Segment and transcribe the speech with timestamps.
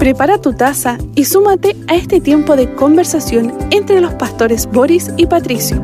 [0.00, 5.26] Prepara tu taza y súmate a este tiempo de conversación entre los pastores Boris y
[5.26, 5.76] Patricio.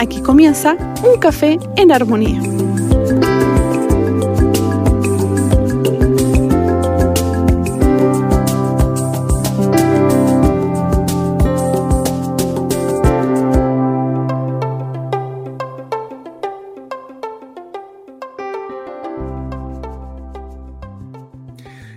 [0.00, 2.55] Aquí comienza un café en armonía.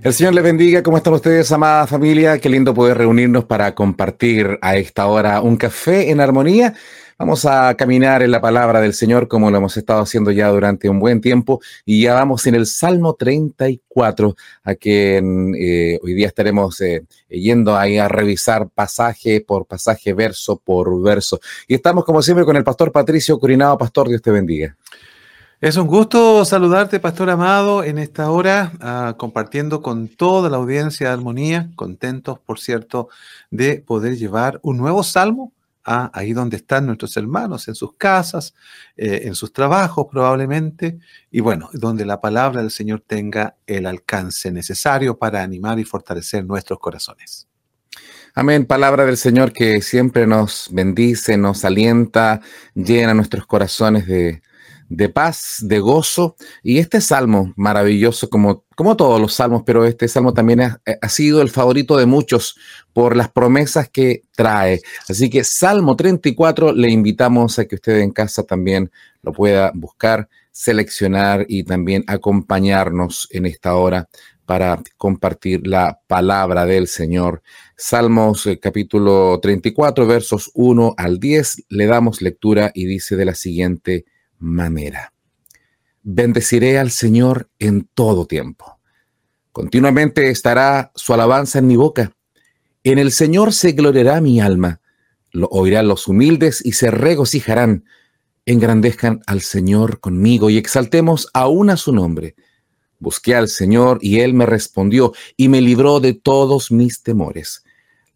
[0.09, 0.81] El Señor les bendiga.
[0.81, 2.39] ¿Cómo están ustedes, amada familia?
[2.39, 6.73] Qué lindo poder reunirnos para compartir a esta hora un café en armonía.
[7.19, 10.89] Vamos a caminar en la palabra del Señor como lo hemos estado haciendo ya durante
[10.89, 16.25] un buen tiempo y ya vamos en el Salmo 34, a quien eh, hoy día
[16.25, 21.39] estaremos eh, yendo ahí a revisar pasaje por pasaje, verso por verso.
[21.67, 23.77] Y estamos como siempre con el pastor Patricio Curinado.
[23.77, 24.75] Pastor, Dios te bendiga.
[25.61, 31.07] Es un gusto saludarte, Pastor Amado, en esta hora, ah, compartiendo con toda la audiencia
[31.07, 33.09] de Armonía, contentos, por cierto,
[33.51, 35.51] de poder llevar un nuevo salmo
[35.83, 38.53] a ahí donde están nuestros hermanos, en sus casas,
[38.95, 40.97] eh, en sus trabajos probablemente,
[41.29, 46.45] y bueno, donde la palabra del Señor tenga el alcance necesario para animar y fortalecer
[46.45, 47.49] nuestros corazones.
[48.33, 52.39] Amén, palabra del Señor que siempre nos bendice, nos alienta,
[52.75, 54.41] llena nuestros corazones de,
[54.89, 56.35] de paz, de gozo.
[56.63, 61.41] Y este salmo maravilloso, como, como todos los salmos, pero este salmo también ha, sido
[61.41, 62.55] el favorito de muchos
[62.91, 64.81] por las promesas que trae.
[65.07, 70.27] Así que Salmo 34 le invitamos a que usted en casa también lo pueda buscar,
[70.51, 74.09] seleccionar y también acompañarnos en esta hora
[74.45, 77.43] para compartir la palabra del Señor.
[77.77, 83.35] Salmos eh, capítulo 34, versos 1 al 10, le damos lectura y dice de la
[83.35, 84.05] siguiente
[84.39, 85.13] manera.
[86.01, 88.79] Bendeciré al Señor en todo tiempo.
[89.51, 92.11] Continuamente estará su alabanza en mi boca.
[92.83, 94.81] En el Señor se gloriará mi alma.
[95.31, 97.85] Lo oirán los humildes y se regocijarán.
[98.45, 102.35] Engrandezcan al Señor conmigo y exaltemos aún a su nombre.
[102.99, 107.63] Busqué al Señor y Él me respondió y me libró de todos mis temores.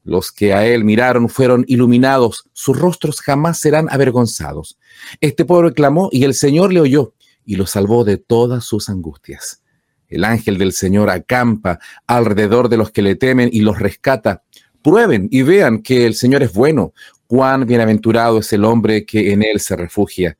[0.03, 4.77] Los que a él miraron fueron iluminados, sus rostros jamás serán avergonzados.
[5.21, 7.13] Este pueblo clamó y el Señor le oyó
[7.45, 9.61] y lo salvó de todas sus angustias.
[10.09, 14.43] El ángel del Señor acampa alrededor de los que le temen y los rescata.
[14.81, 16.93] Prueben y vean que el Señor es bueno.
[17.25, 20.37] Cuán bienaventurado es el hombre que en él se refugia.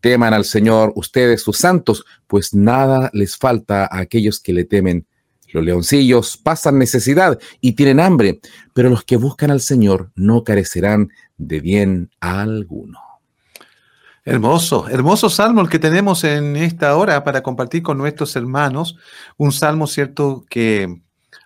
[0.00, 5.06] Teman al Señor ustedes sus santos, pues nada les falta a aquellos que le temen.
[5.52, 8.40] Los leoncillos pasan necesidad y tienen hambre,
[8.72, 12.98] pero los que buscan al Señor no carecerán de bien alguno.
[14.24, 18.96] Hermoso, hermoso salmo el que tenemos en esta hora para compartir con nuestros hermanos.
[19.38, 21.00] Un salmo, cierto, que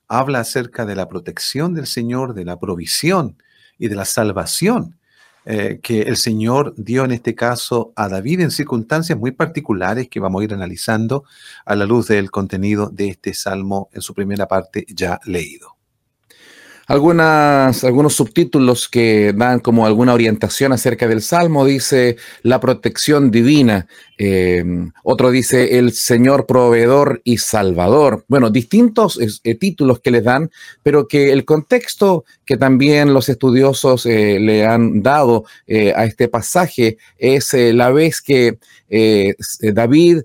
[0.08, 3.38] habla acerca de la protección del Señor, de la provisión
[3.78, 4.98] y de la salvación
[5.46, 10.20] eh, que el Señor dio en este caso a David en circunstancias muy particulares que
[10.20, 11.24] vamos a ir analizando
[11.64, 15.76] a la luz del contenido de este salmo en su primera parte ya leído
[16.86, 21.64] algunas, algunos subtítulos que dan como alguna orientación acerca del Salmo.
[21.64, 23.86] Dice la protección divina.
[24.18, 24.64] Eh,
[25.02, 28.24] otro dice el Señor proveedor y salvador.
[28.28, 30.50] Bueno, distintos eh, títulos que les dan,
[30.82, 35.44] pero que el contexto que también los estudiosos eh, le han dado
[35.96, 38.58] a este pasaje es la vez que
[39.60, 40.22] David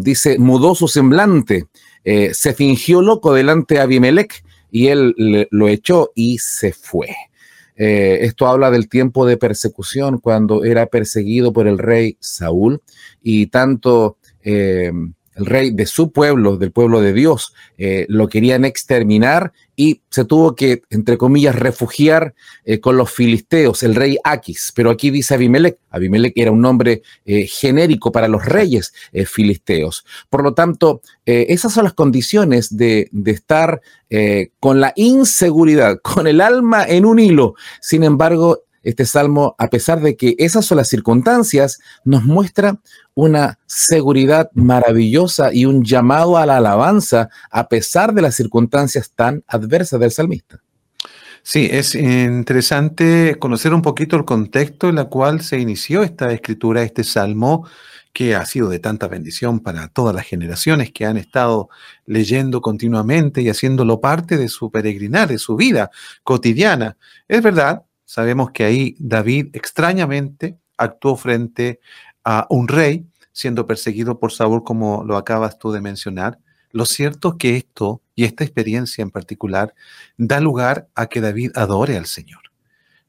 [0.00, 1.66] dice mudó su semblante.
[2.04, 5.14] se fingió loco delante de Abimelech y él
[5.50, 7.08] lo echó y se fue.
[7.76, 12.82] Eh, esto habla del tiempo de persecución cuando era perseguido por el rey Saúl
[13.22, 14.90] y tanto eh,
[15.38, 20.24] el rey de su pueblo, del pueblo de Dios, eh, lo querían exterminar y se
[20.24, 22.34] tuvo que, entre comillas, refugiar
[22.64, 24.72] eh, con los filisteos, el rey Aquis.
[24.74, 28.92] Pero aquí dice Abimelech, Abimelech era un nombre eh, genérico para los reyes
[29.26, 30.04] filisteos.
[30.28, 33.80] Por lo tanto, esas son las condiciones de, de estar
[34.58, 37.54] con la inseguridad, con el alma en un hilo.
[37.80, 42.78] Sin embargo, este salmo, a pesar de que esas son las circunstancias, nos muestra
[43.14, 49.44] una seguridad maravillosa y un llamado a la alabanza a pesar de las circunstancias tan
[49.46, 50.62] adversas del salmista.
[51.42, 56.82] Sí, es interesante conocer un poquito el contexto en el cual se inició esta escritura,
[56.82, 57.66] este salmo,
[58.12, 61.68] que ha sido de tanta bendición para todas las generaciones que han estado
[62.06, 65.90] leyendo continuamente y haciéndolo parte de su peregrinar, de su vida
[66.24, 66.96] cotidiana.
[67.28, 71.78] Es verdad, sabemos que ahí David extrañamente actuó frente
[72.24, 76.38] a un rey siendo perseguido por Saúl, como lo acabas tú de mencionar.
[76.72, 79.74] Lo cierto es que esto y esta experiencia en particular
[80.16, 82.40] da lugar a que David adore al Señor.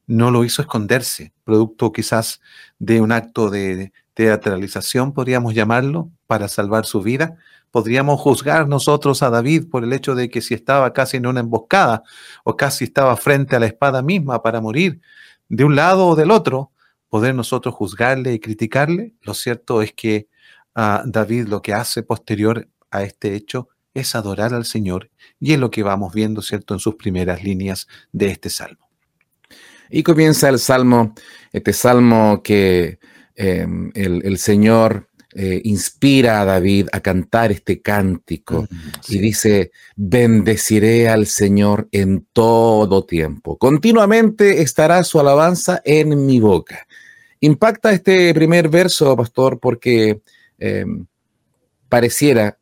[0.06, 2.42] No lo hizo esconderse, producto quizás
[2.78, 7.38] de un acto de teatralización, podríamos llamarlo, para salvar su vida.
[7.70, 11.40] Podríamos juzgar nosotros a David por el hecho de que si estaba casi en una
[11.40, 12.02] emboscada
[12.44, 15.00] o casi estaba frente a la espada misma para morir
[15.48, 16.72] de un lado o del otro,
[17.08, 19.14] poder nosotros juzgarle y criticarle.
[19.22, 20.28] Lo cierto es que
[20.74, 25.58] ah, David lo que hace posterior a este hecho es adorar al Señor y es
[25.58, 28.88] lo que vamos viendo, ¿cierto?, en sus primeras líneas de este salmo.
[29.90, 31.14] Y comienza el salmo,
[31.52, 33.00] este salmo que
[33.34, 38.66] em, el, Señor eh, inspira a David a cantar este cántico
[39.08, 43.56] y dice, bendeciré al Señor en todo tiempo.
[43.56, 46.86] Continuamente estará su alabanza en mi boca.
[47.40, 50.20] Impacta este primer verso, pastor, porque
[50.58, 51.06] em,
[51.88, 52.58] pareciera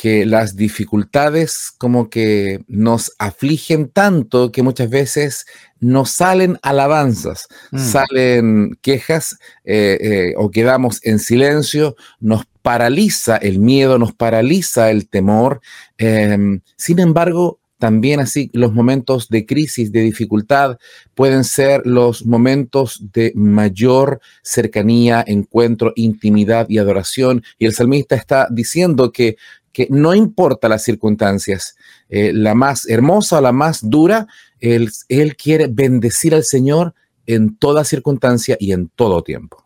[0.00, 5.44] que las dificultades como que nos afligen tanto que muchas veces
[5.78, 7.78] no salen alabanzas, mm.
[7.78, 15.06] salen quejas eh, eh, o quedamos en silencio, nos paraliza el miedo, nos paraliza el
[15.06, 15.60] temor.
[15.98, 20.78] Em, sin embargo, también así los momentos de crisis, de dificultad,
[21.14, 27.42] pueden ser los momentos de mayor cercanía, encuentro, intimidad y adoración.
[27.58, 29.36] Y el salmista está diciendo que,
[29.72, 31.76] que no importa las circunstancias,
[32.08, 34.26] eh, la más hermosa o la más dura,
[34.58, 34.90] él,
[35.36, 36.94] quiere bendecir al Señor
[37.26, 39.64] en toda circunstancia y en todo tiempo.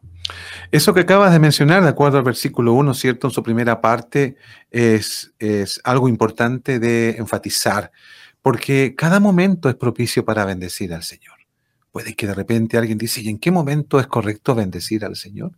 [0.71, 3.29] Eso que acabas de mencionar, de acuerdo al versículo 1, ¿cierto?
[3.29, 4.37] En su primera parte,
[4.71, 7.91] es, es algo importante de enfatizar,
[8.43, 11.35] porque cada momento es propicio para bendecir al Señor.
[11.91, 15.53] Puede que de repente alguien dice, ¿y en qué momento es correcto bendecir al Señor?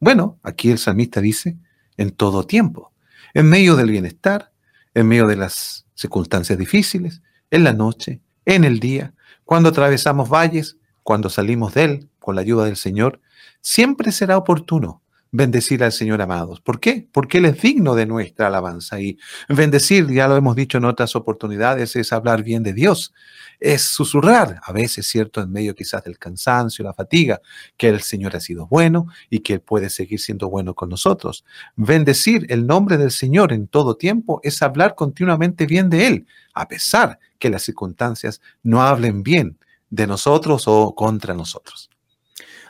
[0.00, 1.56] Bueno, aquí el salmista dice,
[1.96, 2.92] en todo tiempo,
[3.34, 4.52] en medio del bienestar,
[4.94, 9.14] en medio de las circunstancias difíciles, en la noche, en el día,
[9.44, 13.20] cuando atravesamos valles, cuando salimos de él con la ayuda del Señor,
[13.60, 16.60] siempre será oportuno bendecir al Señor amados.
[16.60, 17.06] ¿Por qué?
[17.12, 19.00] Porque Él es digno de nuestra alabanza.
[19.00, 23.12] Y bendecir, ya lo hemos dicho en otras oportunidades, es hablar bien de Dios,
[23.60, 27.40] es susurrar, a veces, ¿cierto?, en medio quizás del cansancio, la fatiga,
[27.76, 31.44] que el Señor ha sido bueno y que Él puede seguir siendo bueno con nosotros.
[31.76, 36.68] Bendecir el nombre del Señor en todo tiempo es hablar continuamente bien de Él, a
[36.68, 39.58] pesar que las circunstancias no hablen bien
[39.90, 41.90] de nosotros o contra nosotros.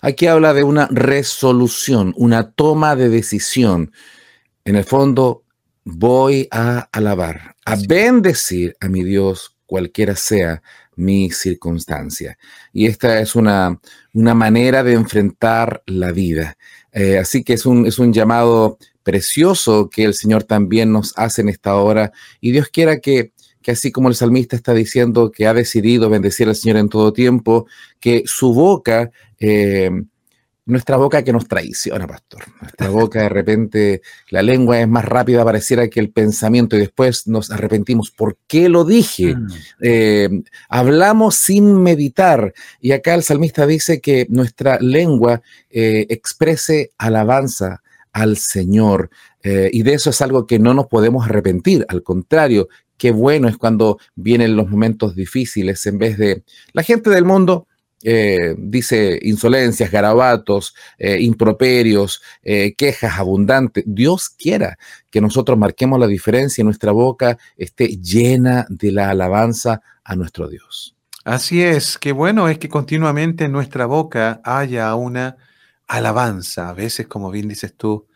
[0.00, 3.93] Aquí habla de una resolución, una toma de decisión.
[4.65, 5.45] En el fondo,
[5.85, 10.62] voy a alabar, a bendecir a mi Dios, cualquiera sea
[10.97, 12.37] mi circunstancia.
[12.73, 13.81] Y esta es una,
[14.12, 16.56] una manera de enfrentar la vida.
[16.93, 21.43] Eh, así que es un, es un llamado precioso que el Señor también nos hace
[21.43, 22.12] en esta hora.
[22.41, 23.33] Y Dios quiera que
[23.63, 27.13] que así como el salmista está diciendo que ha decidido bendecir al Señor en todo
[27.13, 27.67] tiempo,
[28.01, 29.91] que su boca, eh,
[30.67, 32.45] nuestra boca que nos traiciona, pastor.
[32.61, 37.27] Nuestra boca de repente, la lengua es más rápida, pareciera que el pensamiento y después
[37.27, 38.11] nos arrepentimos.
[38.11, 39.35] ¿Por qué lo dije?
[39.35, 39.47] Mm.
[39.83, 40.29] Eh,
[40.69, 42.53] hablamos sin meditar.
[42.81, 47.83] Y acá el salmista dice que nuestra lengua eh, exprese alabanza
[48.13, 49.11] al Señor.
[49.45, 51.87] y de eso es algo que no nos podemos arrepentir.
[51.88, 57.09] Al contrario, qué bueno es cuando vienen los momentos difíciles en vez de la gente
[57.09, 57.67] del mundo.
[58.05, 63.83] Eh, dice insolencias, garabatos, eh, improperios, eh, quejas abundantes.
[63.87, 64.78] Dios quiera
[65.11, 70.49] que nosotros marquemos la diferencia y nuestra boca esté llena de la alabanza a nuestro
[70.49, 70.95] Dios.
[71.25, 75.37] Así es, qué bueno es que continuamente en nuestra boca haya una
[75.88, 76.69] alabanza.
[76.69, 78.07] A veces, como bien dices tú,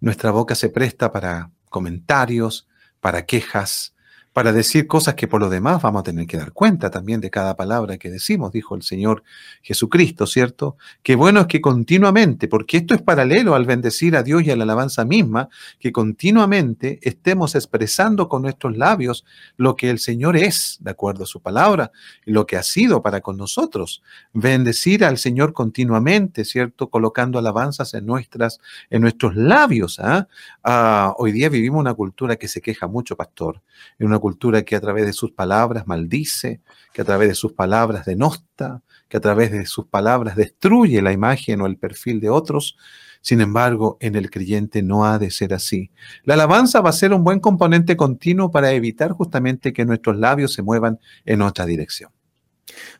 [0.00, 2.68] nuestra boca se presta para comentarios,
[3.00, 3.93] para quejas,
[4.34, 7.30] para decir cosas que por lo demás vamos a tener que dar cuenta también de
[7.30, 9.22] cada palabra que decimos, dijo el Señor
[9.62, 10.76] Jesucristo, ¿cierto?
[11.04, 14.56] Qué bueno es que continuamente, porque esto es paralelo al bendecir a Dios y a
[14.56, 15.48] la alabanza misma,
[15.78, 19.24] que continuamente estemos expresando con nuestros labios
[19.56, 21.92] lo que el Señor es, de acuerdo a su palabra,
[22.26, 24.02] y lo que ha sido para con nosotros.
[24.32, 26.90] Bendecir al Señor continuamente, ¿cierto?
[26.90, 28.58] Colocando alabanzas en, nuestras,
[28.90, 30.00] en nuestros labios.
[30.00, 30.26] ¿ah?
[30.64, 33.62] Ah, hoy día vivimos una cultura que se queja mucho, pastor,
[34.00, 36.62] en una cultura que a través de sus palabras maldice,
[36.94, 41.12] que a través de sus palabras denosta, que a través de sus palabras destruye la
[41.12, 42.78] imagen o el perfil de otros.
[43.20, 45.90] Sin embargo, en el creyente no ha de ser así.
[46.22, 50.54] La alabanza va a ser un buen componente continuo para evitar justamente que nuestros labios
[50.54, 52.10] se muevan en otra dirección.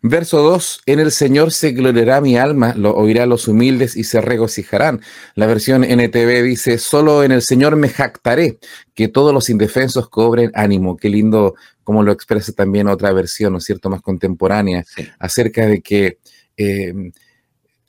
[0.02, 4.20] Verso 2, en el Señor se gloriará mi alma, lo oirá los humildes y se
[4.20, 5.00] regocijarán.
[5.34, 8.58] La versión NTV dice, solo en el Señor me jactaré,
[8.94, 10.96] que todos los indefensos cobren ánimo.
[10.96, 14.84] Qué lindo como lo expresa también otra versión, ¿no es cierto?, más contemporánea,
[15.18, 16.18] acerca de que
[16.56, 16.92] eh,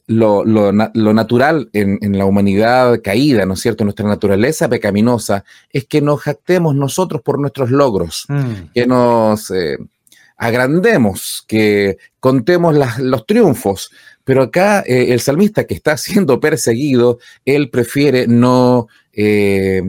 [0.08, 6.22] lo, natural en, la humanidad caída, ¿no es cierto?, nuestra naturaleza pecaminosa, es que nos
[6.22, 8.72] jactemos nosotros por nuestros logros, mm.
[8.74, 9.52] que nos...
[9.52, 9.78] Eh,
[10.38, 13.92] agrandemos, que contemos los triunfos.
[14.24, 19.82] Pero acá eh, el salmista que está siendo perseguido, él prefiere no eh,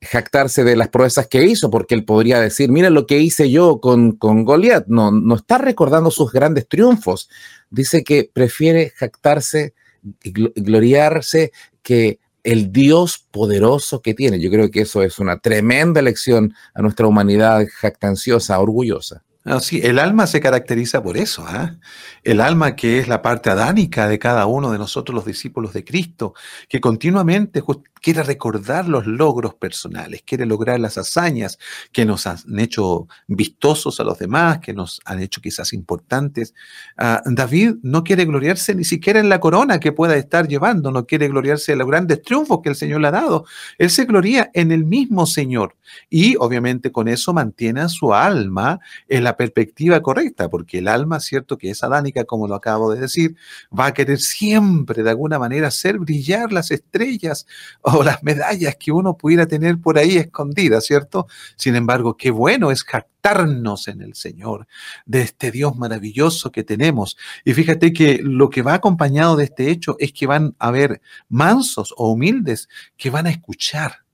[0.00, 3.80] jactarse de las proezas que hizo, porque él podría decir, mira lo que hice yo
[3.80, 4.86] con, con Goliat.
[4.88, 7.28] No, no está recordando sus grandes triunfos.
[7.70, 9.74] Dice que prefiere jactarse,
[10.22, 14.38] gloriarse, que el Dios poderoso que tiene.
[14.38, 19.24] Yo creo que eso es una tremenda lección a nuestra humanidad jactanciosa, orgullosa.
[19.48, 21.44] Ah, sí, el alma se caracteriza por eso.
[21.46, 21.76] ¿ah?
[22.24, 25.84] El alma que es la parte adánica de cada uno de nosotros, los discípulos de
[25.84, 26.34] Cristo,
[26.68, 27.62] que continuamente
[28.00, 31.58] quiere recordar los logros personales, quiere lograr las hazañas
[31.92, 36.52] que nos han hecho vistosos a los demás, que nos han hecho quizás importantes.
[36.96, 41.06] Ah, David no quiere gloriarse ni siquiera en la corona que pueda estar llevando, no
[41.06, 43.44] quiere gloriarse en los grandes triunfos que el Señor le ha dado.
[43.78, 45.76] Él se gloria en el mismo Señor
[46.10, 51.20] y obviamente con eso mantiene a su alma en la perspectiva correcta, porque el alma,
[51.20, 53.36] cierto que es adánica, como lo acabo de decir,
[53.76, 57.46] va a querer siempre de alguna manera hacer brillar las estrellas
[57.82, 61.26] o las medallas que uno pudiera tener por ahí escondidas, ¿cierto?
[61.56, 64.66] Sin embargo, qué bueno es jactarnos en el Señor,
[65.04, 67.16] de este Dios maravilloso que tenemos.
[67.44, 71.00] Y fíjate que lo que va acompañado de este hecho es que van a haber
[71.28, 74.05] mansos o humildes que van a escuchar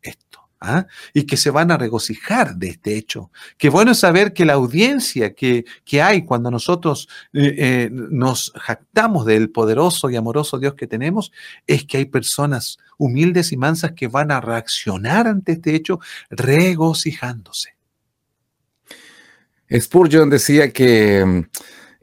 [0.62, 0.86] ¿ah?
[1.12, 3.30] y que se van a regocijar de este hecho.
[3.58, 5.64] Qué bueno saber que la audiencia que,
[6.02, 11.32] hay cuando nosotros eh, eh, nos jactamos del poderoso y amoroso Dios que tenemos,
[11.66, 16.00] es que hay personas humildes y mansas que van a reaccionar ante este hecho
[16.30, 17.74] regocijándose.
[19.70, 21.46] Spurgeon decía que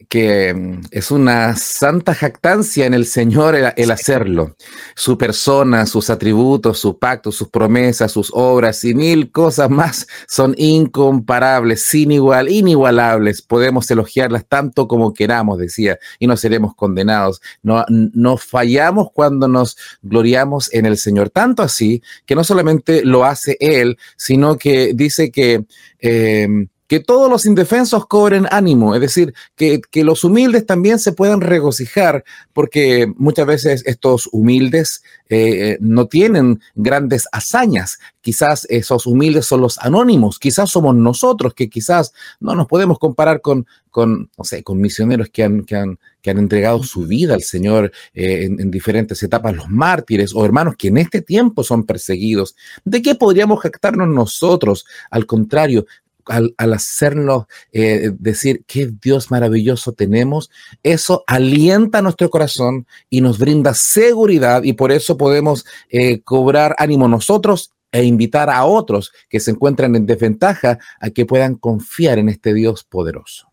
[0.10, 4.56] que mm, es una santa jactancia en el Señor el, hacerlo.
[4.96, 10.56] Su persona, sus atributos, su pacto, sus promesas, sus obras y mil cosas más son
[10.58, 13.44] incomparables, sin igual, inigualables.
[13.44, 17.42] Podemos elogiarlas tanto como queramos, decía, y no seremos condenados.
[17.62, 21.30] No, no fallamos cuando nos gloriamos en el Señor.
[21.30, 25.66] Tanto así que no solamente lo hace Él, sino que dice que...
[26.00, 31.40] Eh, que todos los indefensos cobren ánimo, es decir, que, los humildes también se puedan
[31.40, 38.00] regocijar, porque muchas veces estos humildes eh, no tienen grandes hazañas.
[38.22, 43.40] Quizás esos humildes son los anónimos, quizás somos nosotros que quizás no nos podemos comparar
[43.42, 47.44] con, no sé, con misioneros que han, que han, que han entregado su vida al
[47.44, 51.86] Señor eh, en, en, diferentes etapas, los mártires o hermanos que en este tiempo son
[51.86, 52.56] perseguidos.
[52.84, 54.86] ¿De qué podríamos jactarnos nosotros?
[55.12, 55.86] Al contrario,
[56.30, 60.50] al, hacernos eh, decir qué Dios maravilloso tenemos,
[60.84, 67.08] eso alienta nuestro corazón y nos brinda seguridad y por eso podemos eh, cobrar ánimo
[67.08, 72.30] nosotros e invitar a otros que se encuentran en desventaja a que puedan confiar en
[72.30, 73.50] este Dios poderoso.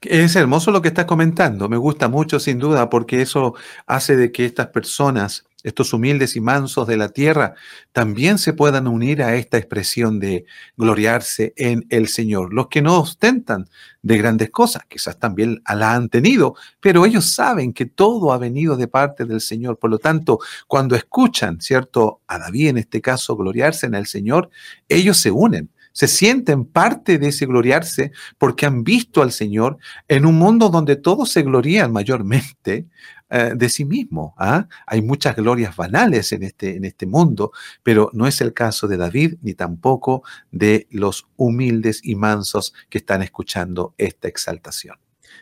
[0.00, 3.54] Es hermoso lo que estás comentando, me gusta mucho sin duda porque eso
[3.86, 7.54] hace de que estas personas estos humildes y mansos de la tierra,
[7.92, 10.44] también se puedan unir a esta expresión de
[10.76, 12.54] gloriarse en el Señor.
[12.54, 13.68] Los que no ostentan
[14.02, 18.76] de grandes cosas, quizás también la han tenido, pero ellos saben que todo ha venido
[18.76, 19.78] de parte del Señor.
[19.78, 22.20] Por lo tanto, cuando escuchan, ¿cierto?
[22.28, 24.50] A David en este caso gloriarse en el Señor,
[24.88, 30.26] ellos se unen se sienten parte de ese gloriarse porque han visto al Señor en
[30.26, 32.86] un mundo donde todos se glorían mayormente
[33.30, 34.34] eh, de sí mismo.
[34.38, 34.68] ¿ah?
[34.86, 37.52] Hay muchas glorias banales en este, en este mundo,
[37.82, 42.98] pero no es el caso de David ni tampoco de los humildes y mansos que
[42.98, 44.96] están escuchando esta exaltación.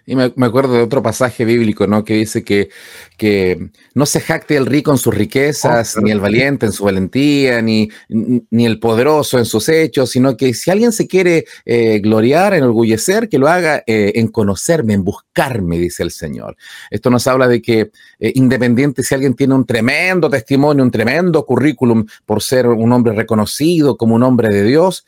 [0.09, 2.05] Y me, acuerdo de otro pasaje bíblico, ¿no?
[2.05, 2.69] Que dice que,
[3.17, 6.85] que no se jacte el rico en sus riquezas, oh, ni el valiente en su
[6.85, 11.99] valentía, ni, ni el poderoso en sus hechos, sino que si alguien se quiere eh,
[11.99, 16.57] gloriar, enorgullecer, que lo haga eh, en conocerme, en buscarme, dice el Señor.
[16.89, 21.45] Esto nos habla de que eh, independiente si alguien tiene un tremendo testimonio, un tremendo
[21.45, 25.05] currículum por ser un hombre reconocido como un hombre de Dios,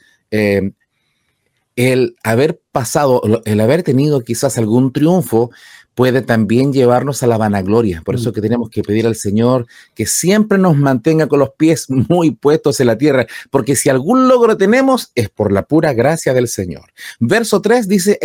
[1.78, 5.52] el haber pasado, el haber tenido quizás algún triunfo,
[5.98, 8.02] puede también llevarnos a la vanagloria.
[8.04, 8.32] Por eso mm.
[8.32, 12.80] que tenemos que pedir al Señor que siempre nos mantenga con los pies muy puestos
[12.80, 16.92] en la tierra, porque si algún logro tenemos es por la pura gracia del Señor.
[17.20, 18.18] Verso 3 dice,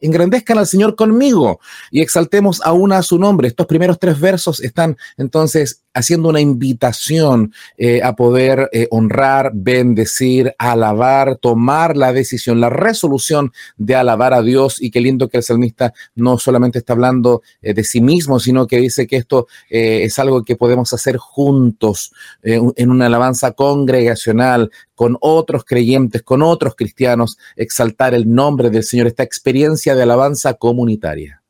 [0.00, 3.48] engrandezcan al Señor conmigo y exaltemos aún a su nombre.
[3.48, 10.54] Estos primeros tres versos están entonces haciendo una invitación eh, a poder eh, honrar, bendecir,
[10.58, 14.80] alabar, tomar la decisión, la resolución de alabar a Dios.
[14.80, 18.66] Y qué lindo que el salmista no solamente está hablando eh, de sí mismo, sino
[18.66, 22.12] que dice que esto es algo que podemos hacer juntos
[22.42, 29.06] en una alabanza congregacional, con otros creyentes, con otros cristianos, exaltar el nombre del Señor,
[29.06, 31.40] esta experiencia de alabanza comunitaria.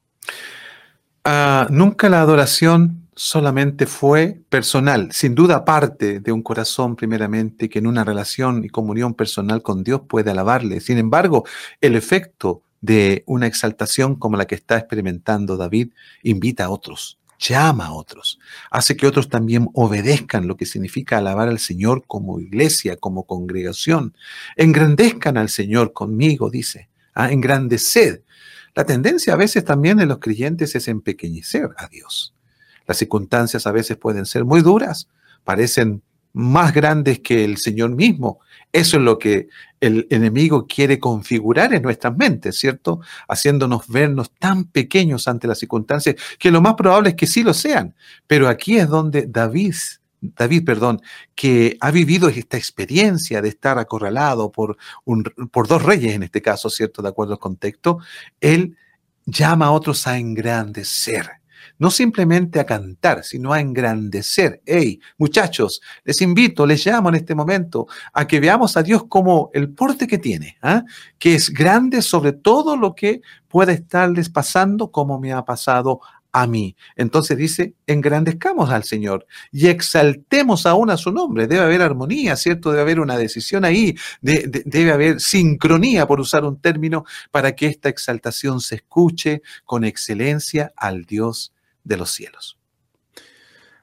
[1.24, 7.78] Ah, nunca la adoración solamente fue personal, sin duda parte de un corazón primeramente que
[7.78, 10.80] en una relación y comunión personal con Dios puede alabarle.
[10.80, 11.46] Sin embargo,
[11.80, 17.86] el efecto de una exaltación como la que está experimentando David invita a otros llama
[17.86, 18.38] a otros,
[18.70, 24.14] hace que otros también obedezcan lo que significa alabar al Señor como iglesia, como congregación.
[24.56, 27.30] Engrandezcan al Señor conmigo, dice, ¿ah?
[27.30, 28.22] engrandeced.
[28.74, 32.34] La tendencia a veces también de los creyentes es empequeñecer a Dios.
[32.86, 35.08] Las circunstancias a veces pueden ser muy duras,
[35.44, 36.02] parecen
[36.32, 38.40] más grandes que el Señor mismo.
[38.72, 39.48] Eso es lo que
[39.80, 43.00] el enemigo quiere configurar en nuestras mentes, ¿cierto?
[43.28, 47.54] Haciéndonos vernos tan pequeños ante las circunstancias, que lo más probable es que sí lo
[47.54, 47.94] sean.
[48.26, 49.74] Pero aquí es donde David,
[50.20, 51.00] David, perdón,
[51.34, 54.76] que ha vivido esta experiencia de estar acorralado por,
[55.50, 57.00] por dos reyes en este caso, ¿cierto?
[57.00, 57.98] De acuerdo al contexto,
[58.40, 58.76] él
[59.24, 61.38] llama a otros a engrandecer
[61.78, 64.60] no simplemente a cantar, sino a engrandecer.
[64.66, 69.50] Hey, muchachos, les invito, les llamo en este momento a que veamos a Dios como
[69.54, 70.84] el porte que tiene, ¿ah?
[71.18, 76.00] que es grande sobre todo lo que puede estarles pasando, como me ha pasado
[76.32, 76.76] a mí.
[76.96, 81.46] Entonces dice, engrandezcamos al Señor y exaltemos aún a su nombre.
[81.46, 82.70] Debe haber armonía, ¿cierto?
[82.70, 87.88] Debe haber una decisión ahí, debe haber sincronía, por usar un término, para que esta
[87.88, 91.52] exaltación se escuche con excelencia al Dios
[91.88, 92.58] de los cielos.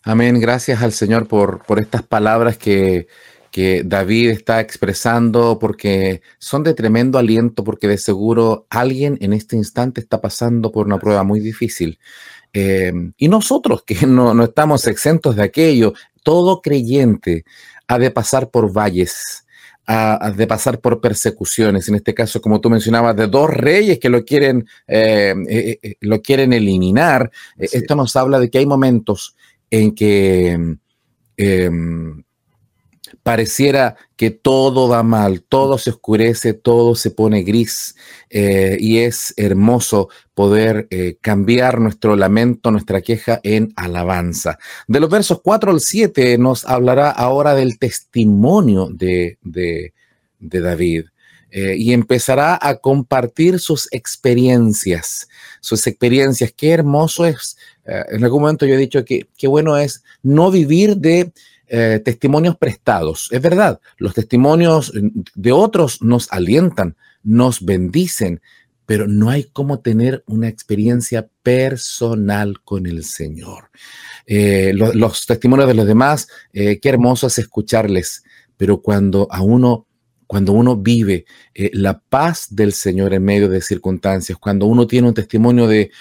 [0.03, 0.39] Amén.
[0.39, 3.07] Gracias al Señor por, por estas palabras que,
[3.49, 9.55] que David está expresando, porque son de tremendo aliento, porque de seguro alguien en este
[9.55, 11.97] instante está pasando por una prueba muy difícil.
[12.53, 17.43] Eh, y nosotros, que no, no estamos exentos de aquello, todo creyente
[17.87, 19.44] ha de pasar por valles,
[19.87, 21.87] de pasar por persecuciones.
[21.87, 25.95] En este caso, como tú mencionabas, de dos reyes que lo quieren, eh, eh, eh,
[26.01, 27.31] lo quieren eliminar.
[27.57, 29.35] Esto nos habla de que hay momentos
[29.69, 30.77] en que
[31.37, 32.23] em,
[33.25, 37.95] pareciera que todo va mal, todo se oscurece, todo se pone gris
[38.29, 44.59] eh, y es hermoso poder eh, cambiar nuestro lamento, nuestra queja en alabanza.
[44.87, 49.39] De los versos 4 al 7 nos hablará ahora del testimonio de,
[50.39, 51.05] David.
[51.49, 55.27] Eh, y empezará a compartir sus experiencias,
[55.61, 56.53] sus experiencias.
[56.55, 57.57] Qué hermoso es.
[57.85, 61.31] en algún momento yo he dicho que qué bueno es no vivir de
[61.67, 63.29] eh, testimonios prestados.
[63.31, 64.91] Es verdad, los testimonios
[65.33, 68.41] de otros nos alientan, nos bendicen,
[68.85, 73.69] pero no hay como tener una experiencia personal con el Señor.
[74.27, 78.23] Eh, los testimonios de los demás, eh, qué hermoso es escucharles,
[78.57, 79.84] pero cuando a uno
[80.27, 85.07] cuando uno vive eh, la paz del Señor en medio de circunstancias, cuando uno tiene
[85.07, 85.91] un testimonio de,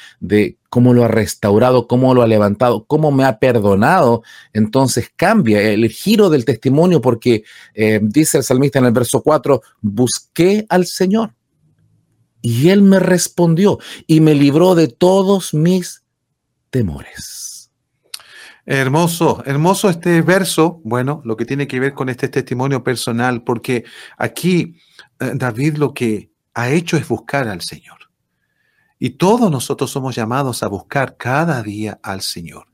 [0.71, 5.89] cómo lo ha restaurado, cómo lo ha levantado, cómo me ha perdonado, entonces cambia el
[5.89, 11.35] giro del testimonio porque eh, dice el salmista en el verso 4, busqué al Señor
[12.41, 16.03] y Él me respondió y me libró de todos mis
[16.71, 17.54] temores.
[18.67, 23.85] Hermoso, hermoso este verso, bueno, lo que tiene que ver con este testimonio personal, porque
[24.17, 24.77] aquí
[25.21, 27.99] eh, David lo que ha hecho es buscar al Señor.
[28.99, 32.69] Y todos nosotros somos llamados a buscar cada día al Señor.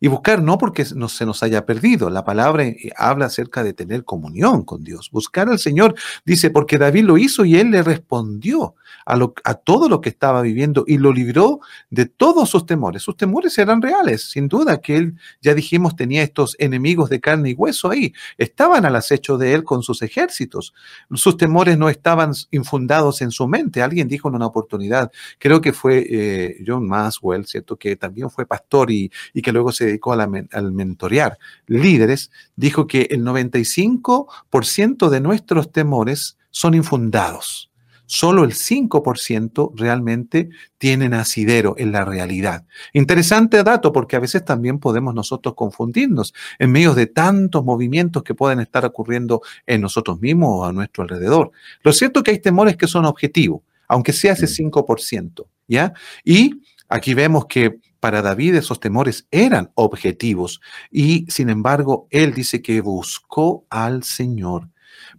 [0.00, 2.10] Y buscar no porque no se nos haya perdido.
[2.10, 5.10] La palabra eh, habla acerca de tener comunión con Dios.
[5.10, 8.74] Buscar al Señor, dice, porque David lo hizo y él le respondió
[9.06, 13.02] a, lo, a todo lo que estaba viviendo y lo libró de todos sus temores.
[13.02, 17.50] Sus temores eran reales, sin duda que él, ya dijimos, tenía estos enemigos de carne
[17.50, 18.12] y hueso ahí.
[18.38, 20.74] Estaban al acecho de él con sus ejércitos.
[21.12, 23.82] Sus temores no estaban infundados en su mente.
[23.82, 27.76] Alguien dijo en una oportunidad, creo que fue eh, John Maswell, ¿cierto?
[27.76, 33.08] Que también fue pastor y, y que luego se dedicó al mentorear líderes, dijo que
[33.10, 37.70] el 95% de nuestros temores son infundados.
[38.06, 42.66] Solo el 5% realmente tienen asidero en la realidad.
[42.92, 48.34] Interesante dato porque a veces también podemos nosotros confundirnos en medio de tantos movimientos que
[48.34, 51.52] pueden estar ocurriendo en nosotros mismos o a nuestro alrededor.
[51.82, 55.92] Lo cierto es que hay temores que son objetivos aunque sea ese 5%, ¿ya?
[56.24, 62.60] Y aquí vemos que para David esos temores eran objetivos y sin embargo él dice
[62.60, 64.68] que buscó al Señor,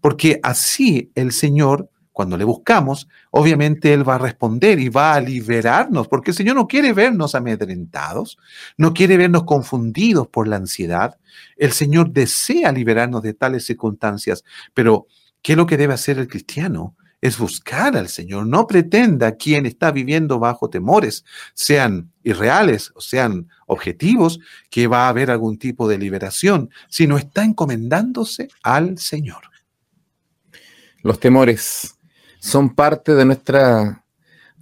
[0.01, 5.19] porque así el Señor cuando le buscamos, obviamente Él va a responder y va a
[5.19, 8.37] liberarnos, porque el Señor no quiere vernos amedrentados,
[8.77, 11.17] no quiere vernos confundidos por la ansiedad.
[11.57, 14.43] El Señor desea liberarnos de tales circunstancias,
[14.75, 15.07] pero
[15.41, 16.95] ¿qué es lo que debe hacer el cristiano?
[17.21, 18.45] Es buscar al Señor.
[18.45, 25.09] No pretenda quien está viviendo bajo temores, sean irreales o sean objetivos, que va a
[25.09, 29.43] haber algún tipo de liberación, sino está encomendándose al Señor.
[31.01, 31.95] Los temores
[32.39, 34.04] son parte de nuestra,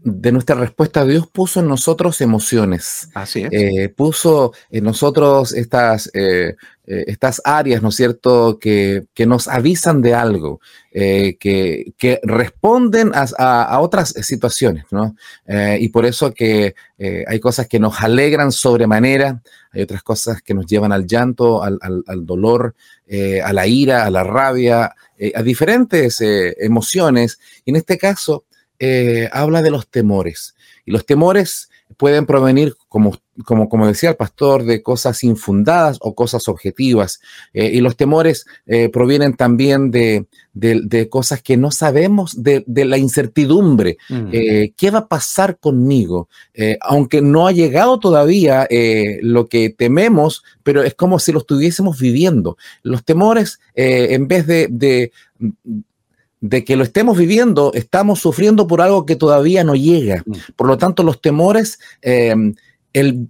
[0.03, 1.05] de nuestra respuesta.
[1.05, 3.09] Dios puso en nosotros emociones.
[3.13, 3.49] Así es.
[3.51, 10.01] Eh, puso en nosotros estas, eh, eh, estas áreas, ¿no es cierto?, que, nos avisan
[10.01, 10.59] de algo,
[10.91, 15.15] que, responden a, otras situaciones, ¿no?
[15.79, 16.75] y por eso que
[17.25, 21.79] hay cosas que nos alegran sobremanera, hay otras cosas que nos llevan al llanto, al,
[21.81, 22.75] al dolor,
[23.43, 24.93] a la ira, a la rabia,
[25.33, 27.39] a diferentes emociones.
[27.63, 28.43] Y en este caso,
[28.85, 30.55] eh, habla de los temores.
[30.85, 36.13] Y los temores pueden provenir, como, como, como decía el pastor, de cosas infundadas o
[36.13, 37.21] cosas objetivas.
[37.53, 40.27] Eh, y los temores eh, provienen también de,
[41.09, 43.97] cosas que no sabemos, de, la incertidumbre.
[44.09, 44.31] Mm.
[44.75, 46.27] ¿Qué va a pasar conmigo?
[46.81, 48.67] aunque no ha llegado todavía
[49.21, 52.57] lo que tememos, pero es como si lo estuviésemos viviendo.
[52.81, 55.11] Los temores, en vez de
[56.43, 60.23] de que lo estemos viviendo, estamos sufriendo por algo que todavía no llega.
[60.25, 60.33] Mm.
[60.57, 62.53] Por lo tanto, los temores, em,
[62.91, 63.29] el,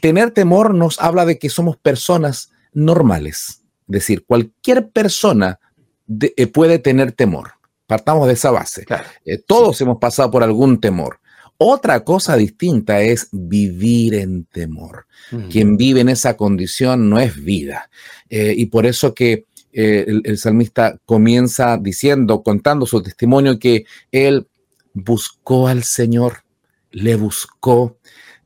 [0.00, 3.60] tener temor nos habla de que somos personas normales.
[3.88, 5.60] Es decir, cualquier persona
[6.08, 7.50] eh, puede tener temor.
[7.86, 8.86] Partamos de esa base.
[9.26, 11.20] Eh, todos hemos pasado por algún temor.
[11.58, 15.06] Otra cosa distinta es vivir en temor.
[15.30, 15.48] Mm.
[15.48, 17.90] Quien vive en esa condición no es vida.
[18.30, 19.44] Eh, y por eso que
[19.78, 24.48] eh, el, salmista comienza diciendo, contando su testimonio, que él
[24.94, 26.44] buscó al Señor,
[26.92, 27.98] le buscó,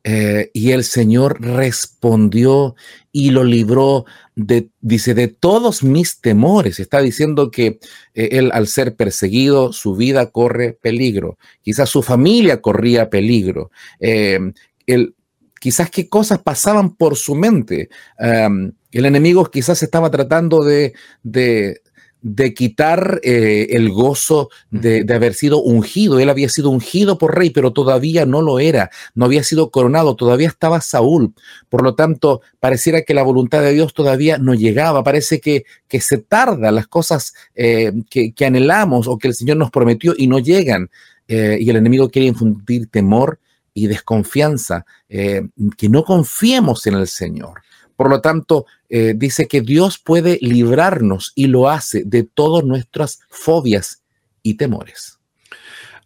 [0.03, 2.75] eh, y el Señor respondió
[3.13, 4.03] y lo libró
[4.35, 6.81] de, dice, de todos mis temores.
[6.81, 7.79] Está diciendo que
[8.13, 11.37] eh, él al ser perseguido, su vida corre peligro.
[11.61, 13.71] Quizás su familia corría peligro.
[14.01, 15.15] él,
[15.61, 17.89] quizás qué cosas pasaban por su mente.
[18.17, 26.19] el enemigo quizás estaba tratando de, de, quitar eh, el gozo de, haber sido ungido.
[26.19, 30.15] Él había sido ungido por rey, pero todavía no lo era, no había sido coronado,
[30.15, 31.35] todavía estaba Saúl.
[31.69, 36.01] Por lo tanto, pareciera que la voluntad de Dios todavía no llegaba, parece que, que
[36.01, 40.39] se tarda las cosas eh, que, anhelamos o que el Señor nos prometió y no
[40.39, 40.89] llegan.
[41.27, 43.37] Eh, y el enemigo quiere infundir temor
[43.73, 47.61] y desconfianza, eh, que no confiemos en el Señor.
[47.95, 53.19] Por lo tanto, eh, dice que Dios puede librarnos y lo hace de todas nuestras
[53.29, 54.01] fobias
[54.41, 55.19] y temores.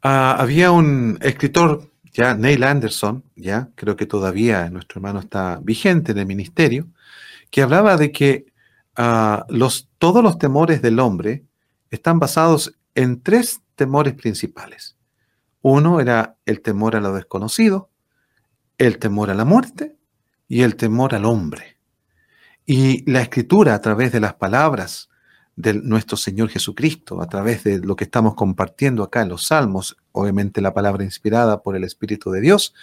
[0.03, 6.11] Ah, había un escritor, ya Neil Anderson, ya creo que todavía nuestro hermano está vigente
[6.11, 6.87] en el ministerio,
[7.49, 8.45] que hablaba de que
[8.97, 9.45] ah,
[9.97, 11.45] todos los temores del hombre
[11.91, 14.94] están basados en tres temores principales.
[15.67, 17.89] Uno era el temor a lo desconocido,
[18.77, 19.97] el temor a la muerte
[20.47, 21.79] y el temor al hombre.
[22.67, 25.09] Y la escritura a través de las palabras
[25.55, 29.97] de nuestro Señor Jesucristo, a través de lo que estamos compartiendo acá en los Salmos,
[30.11, 32.75] obviamente la palabra inspirada por el Espíritu de Dios,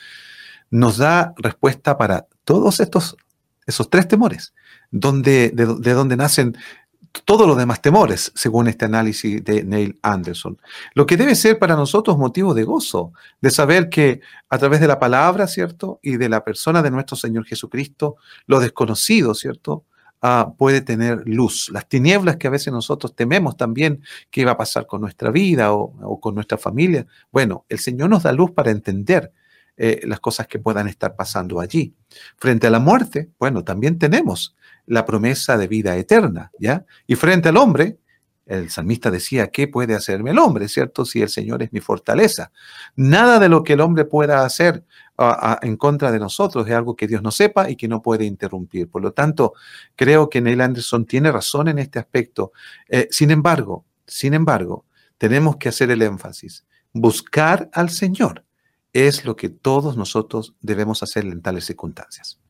[0.69, 3.17] nos da respuesta para todos estos,
[3.65, 4.55] esos tres temores,
[4.91, 6.57] donde, de, de donde nacen
[7.25, 10.59] todos los demás temores, según este análisis de Neil Anderson.
[10.95, 14.87] Lo que debe ser para nosotros motivo de gozo, de saber que a través de
[14.87, 16.01] la palabra, ¿cierto?
[16.03, 19.85] Y de la persona de nuestro Señor Jesucristo, lo desconocido, ¿cierto?
[20.23, 21.69] Ah, puede tener luz.
[21.73, 25.73] Las tinieblas que a veces nosotros tememos también qué va a pasar con nuestra vida
[25.73, 27.07] o, con nuestra familia.
[27.31, 29.33] Bueno, el Señor nos da luz para entender
[29.77, 31.95] eh, las cosas que puedan estar pasando allí.
[32.37, 34.55] Frente a la muerte, bueno, también tenemos
[34.93, 36.85] la promesa de vida eterna, ¿ya?
[37.07, 37.99] Y frente al hombre,
[38.45, 41.07] el salmista decía, ¿qué puede hacerme el hombre, cierto?
[41.07, 42.53] Si el Señor es mi fortaleza.
[42.95, 44.85] Nada de lo que el hombre pueda hacer
[45.63, 48.91] en contra de nosotros es algo que Dios no sepa y que no puede interrumpir.
[48.91, 49.55] Por lo tanto,
[49.97, 52.53] creo que Neil Anderson tiene razón en este aspecto.
[52.87, 54.85] Eh, sin embargo, sin embargo,
[55.17, 56.67] tenemos que hacer el énfasis.
[56.93, 58.45] Buscar al Señor
[58.93, 62.42] es lo que todos nosotros debemos hacer en tales circunstancias.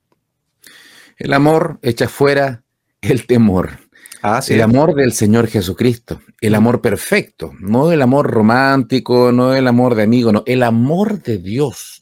[1.16, 2.64] El amor echa fuera
[3.00, 3.78] el temor.
[4.48, 9.94] el amor del Señor Jesucristo, el amor perfecto, no el amor romántico, no el amor
[9.94, 12.01] de amigo, no, el amor de Dios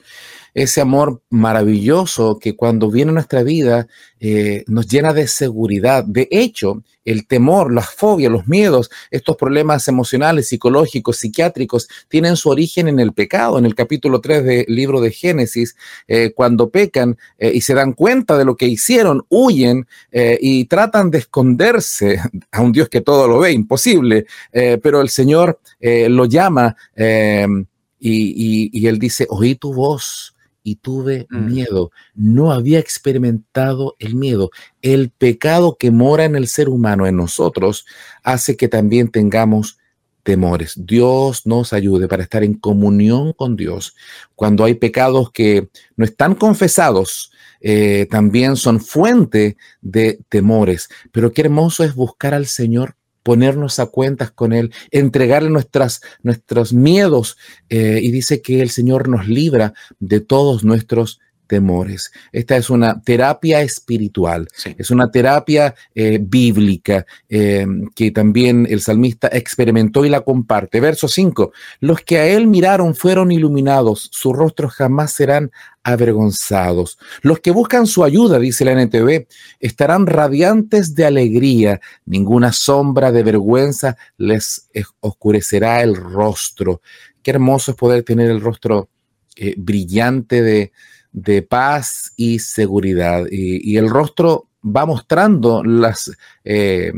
[0.54, 3.86] ese amor maravilloso que cuando viene a nuestra vida
[4.18, 6.04] eh, nos llena de seguridad.
[6.04, 12.50] De hecho, el temor, las fobias, los miedos, estos problemas emocionales, psicológicos, psiquiátricos, tienen su
[12.50, 13.58] origen en el pecado.
[13.58, 17.92] En el capítulo 3 del libro de Génesis, eh, cuando pecan eh, y se dan
[17.92, 22.20] cuenta de lo que hicieron, huyen y tratan de esconderse
[22.52, 26.76] a un Dios que todo lo ve, imposible, pero el Señor lo llama.
[28.00, 31.46] Y, y, él dice, oí tu voz, y tuve mm.
[31.46, 31.90] miedo.
[32.14, 34.50] No había experimentado el miedo.
[34.82, 37.86] El pecado que mora en el ser humano, en nosotros,
[38.22, 39.78] hace que también tengamos
[40.22, 40.74] temores.
[40.76, 43.94] Dios nos ayude para estar en comunión con Dios.
[44.34, 50.88] Cuando hay pecados que no están confesados, eh, también son fuente de temores.
[51.12, 56.72] Pero qué hermoso es buscar al Señor ponernos a cuentas con Él, entregarle nuestras, nuestros
[56.72, 57.36] miedos.
[57.68, 62.12] Eh, y dice que el Señor nos libra de todos nuestros temores.
[62.30, 64.46] Esta es una terapia espiritual,
[64.78, 70.78] es una terapia eh, bíblica eh, que también el salmista experimentó y la comparte.
[70.78, 75.50] Verso 5, los que a él miraron fueron iluminados, sus rostros jamás serán
[75.82, 76.98] avergonzados.
[77.22, 79.26] Los que buscan su ayuda, dice la NTV,
[79.58, 84.68] estarán radiantes de alegría, ninguna sombra de vergüenza les
[85.00, 86.80] oscurecerá el rostro.
[87.24, 88.88] Qué hermoso es poder tener el rostro
[89.34, 90.70] eh, brillante de,
[91.12, 93.24] de paz y seguridad.
[93.30, 96.10] Y, el rostro va mostrando las,
[96.44, 96.92] eh,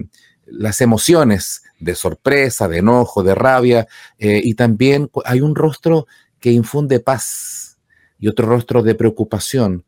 [0.47, 6.07] las emociones de sorpresa, de enojo, de rabia, eh, y también hay un rostro
[6.39, 7.79] que infunde paz
[8.19, 9.85] y otro rostro de preocupación.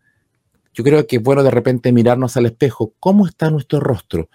[0.72, 4.28] Yo creo que es bueno de repente mirarnos al espejo, ¿cómo está nuestro rostro?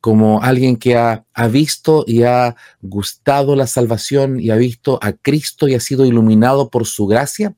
[0.00, 5.12] Como alguien que ha, ha visto y ha gustado la salvación y ha visto a
[5.12, 7.54] Cristo y ha sido iluminado por su gracia,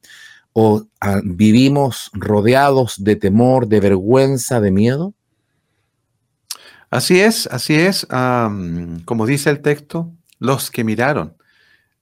[0.58, 5.12] o ah, vivimos rodeados de temor, de vergüenza, de miedo?
[6.88, 8.06] Así es, así es.
[8.06, 11.36] como dice el texto, los que miraron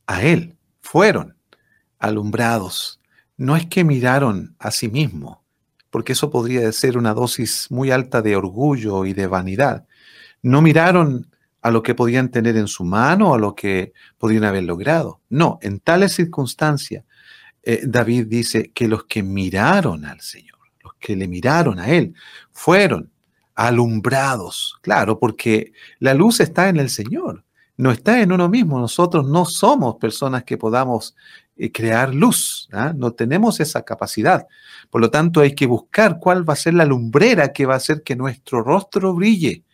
[0.07, 1.35] a Él fueron
[1.99, 3.01] alumbrados.
[3.37, 5.43] No es que miraron a sí mismo,
[5.90, 9.85] porque eso podría ser una dosis muy alta de orgullo y de vanidad.
[10.43, 11.29] No miraron
[11.61, 15.23] a lo que podían tener en su mano, a lo que podían haber logrado.
[15.29, 17.03] No, en tales circunstancias
[17.64, 22.14] eh, David dice que los que miraron al Señor, los que le miraron a Él,
[22.53, 23.11] fueron
[23.55, 24.79] alumbrados.
[24.83, 27.44] Claro, porque la luz está en el Señor,
[27.77, 28.79] no está en uno mismo.
[28.79, 31.16] Nosotros no somos personas que podamos
[31.57, 32.92] eh, crear luz, ¿ah?
[32.94, 34.46] no tenemos esa capacidad.
[34.90, 37.79] Por lo tanto, hay que buscar cuál va a ser la lumbrera que va a
[37.79, 39.64] hacer que nuestro rostro brille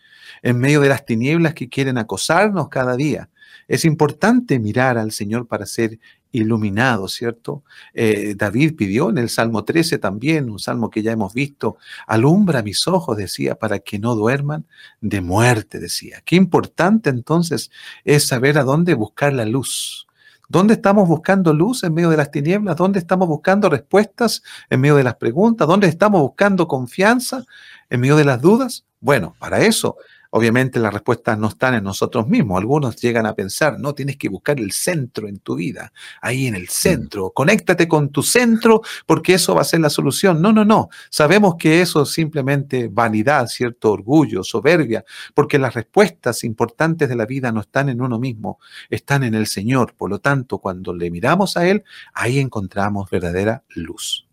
[0.42, 3.30] en medio de las tinieblas que quieren acosarnos cada día.
[3.68, 5.98] Es importante mirar al Señor para ser
[6.32, 7.64] iluminado, ¿cierto?
[7.94, 12.62] Eh, David pidió en el Salmo 13 también, un salmo que ya hemos visto, alumbra
[12.62, 14.66] mis ojos, decía, para que no duerman
[15.00, 16.22] de muerte, decía.
[16.24, 17.70] Qué importante entonces
[18.04, 20.06] es saber a dónde buscar la luz.
[20.48, 22.76] ¿Dónde estamos buscando luz en medio de las tinieblas?
[22.76, 25.68] ¿Dónde estamos buscando respuestas en medio de las preguntas?
[25.68, 27.44] ¿Dónde estamos buscando confianza
[27.88, 28.84] en medio de las dudas?
[29.00, 29.96] Bueno, para eso
[30.30, 32.58] Obviamente las respuestas no están en nosotros mismos.
[32.58, 36.54] Algunos llegan a pensar, no, tienes que buscar el centro en tu vida, ahí en
[36.54, 36.70] el mm.
[36.70, 37.30] centro.
[37.30, 40.40] Conéctate con tu centro porque eso va a ser la solución.
[40.40, 40.88] No, no, no.
[41.10, 47.26] Sabemos que eso es simplemente vanidad, cierto orgullo, soberbia, porque las respuestas importantes de la
[47.26, 49.94] vida no están en uno mismo, están en el Señor.
[49.94, 51.82] Por lo tanto, cuando le miramos a Él,
[52.14, 54.29] ahí encontramos verdadera luz.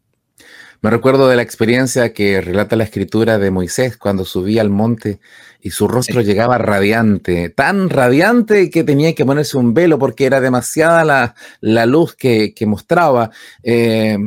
[0.82, 5.20] Me recuerdo de la experiencia que relata la escritura de Moisés cuando subía al monte
[5.60, 10.40] y su rostro llegaba radiante, tan radiante que tenía que ponerse un velo porque era
[10.40, 13.32] demasiada la, la luz que, que mostraba.
[13.64, 14.18] Eh,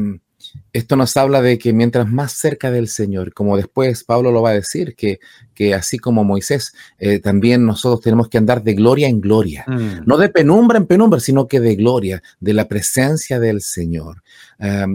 [0.72, 4.50] esto nos habla de que mientras más cerca del Señor, como después Pablo lo va
[4.50, 5.20] a decir, que,
[5.54, 10.06] que así como Moisés, eh, también nosotros tenemos que andar de gloria en gloria, mm.
[10.06, 14.22] no de penumbra en penumbra, sino que de gloria, de la presencia del Señor.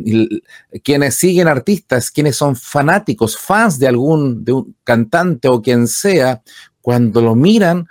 [0.04, 0.42] y,
[0.84, 6.42] quienes siguen artistas, quienes son fanáticos, fans de algún de un cantante o quien sea,
[6.82, 7.88] cuando lo miran,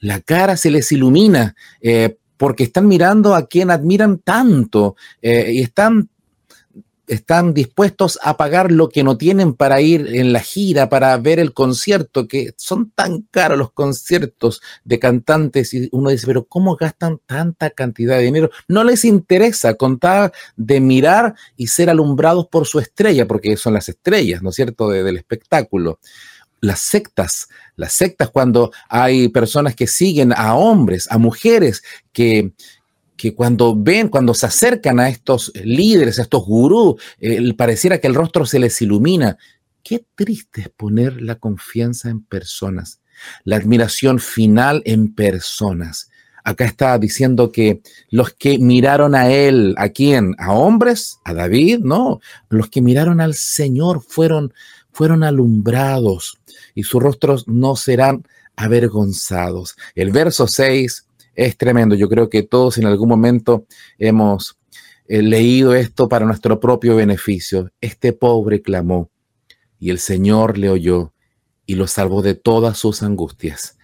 [0.00, 1.54] la cara se les ilumina.
[1.80, 6.08] Eh, porque están mirando a quien admiran tanto eh, y están
[7.06, 11.40] están dispuestos a pagar lo que no tienen para ir en la gira, para ver
[11.40, 16.76] el concierto, que son tan caros los conciertos de cantantes y uno dice, pero ¿cómo
[16.76, 18.50] gastan tanta cantidad de dinero?
[18.68, 23.88] No les interesa contar de mirar y ser alumbrados por su estrella, porque son las
[23.88, 25.98] estrellas, ¿no es cierto?, del espectáculo.
[26.62, 32.52] las sectas, las sectas cuando hay personas que siguen a hombres, a mujeres que,
[33.22, 38.08] que cuando ven, cuando se acercan a estos líderes, a estos gurús, eh, pareciera que
[38.08, 39.38] el rostro se les ilumina.
[39.84, 43.00] Qué triste es poner la confianza en personas,
[43.44, 46.10] la admiración final en personas.
[46.42, 47.80] Acá está diciendo que
[48.10, 50.34] los que miraron a él, ¿a quién?
[50.38, 51.20] ¿A hombres?
[51.22, 51.78] ¿A David?
[51.78, 54.52] No, los que miraron al Señor fueron,
[54.90, 56.40] fueron alumbrados
[56.74, 59.76] y sus rostros no serán avergonzados.
[59.94, 61.94] El verso 6 es tremendo.
[61.94, 63.66] Yo creo que todos en algún momento
[63.98, 64.58] hemos
[65.06, 67.70] eh, leído esto para nuestro propio beneficio.
[67.80, 69.10] Este pobre clamó
[69.78, 71.12] y el Señor le oyó
[71.66, 73.78] y lo salvó de todas sus angustias.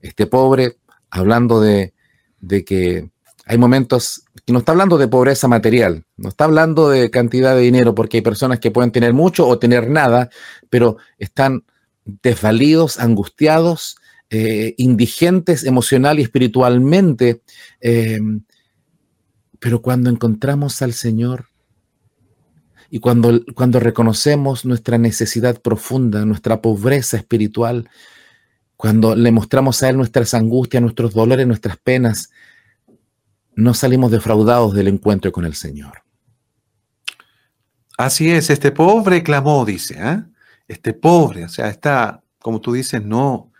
[0.00, 0.76] Este pobre,
[1.10, 1.94] hablando de,
[2.40, 3.10] de que
[3.44, 7.62] hay momentos que no está hablando de pobreza material, no está hablando de cantidad de
[7.62, 10.28] dinero, porque hay personas que pueden tener mucho o tener nada,
[10.68, 11.64] pero están
[12.04, 13.96] desvalidos, angustiados,
[14.30, 17.42] eh, indigentes emocional y espiritualmente,
[17.80, 18.20] eh,
[19.58, 21.46] pero cuando encontramos al Señor
[22.90, 27.88] y cuando, cuando reconocemos nuestra necesidad profunda, nuestra pobreza espiritual,
[28.76, 32.30] cuando le mostramos a Él nuestras angustias, nuestros dolores, nuestras penas,
[33.56, 36.02] no salimos defraudados del encuentro con el Señor.
[37.96, 40.22] Así es, este pobre clamó, dice, ¿eh?
[40.68, 43.50] este pobre, o sea, está, como tú dices, no,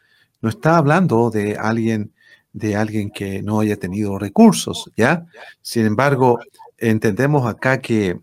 [0.41, 2.13] no está hablando de alguien,
[2.53, 5.27] de alguien que no haya tenido recursos, ¿ya?
[5.63, 6.39] Sin embargo,
[6.79, 8.21] entendemos acá que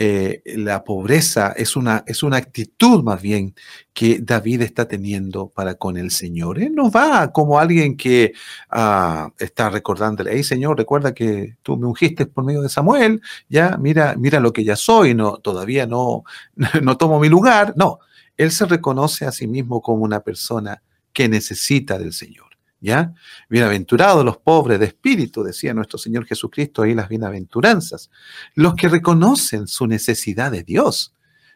[0.00, 3.56] eh, la pobreza es una, es una actitud más bien
[3.92, 6.60] que David está teniendo para con el Señor.
[6.60, 8.32] Él no va como alguien que
[8.70, 13.76] ah, está recordándole, hey Señor, recuerda que tú me ungiste por medio de Samuel, ya
[13.76, 16.22] mira, mira lo que ya soy, no, todavía no,
[16.82, 17.74] no tomo mi lugar.
[17.76, 17.98] No,
[18.36, 20.80] él se reconoce a sí mismo como una persona
[21.18, 22.46] que necesita del Señor.
[22.80, 23.12] ¿Ya?
[23.50, 28.08] Bienaventurados los pobres de espíritu, decía nuestro Señor Jesucristo ahí las bienaventuranzas,
[28.54, 31.12] los que reconocen su necesidad de Dios.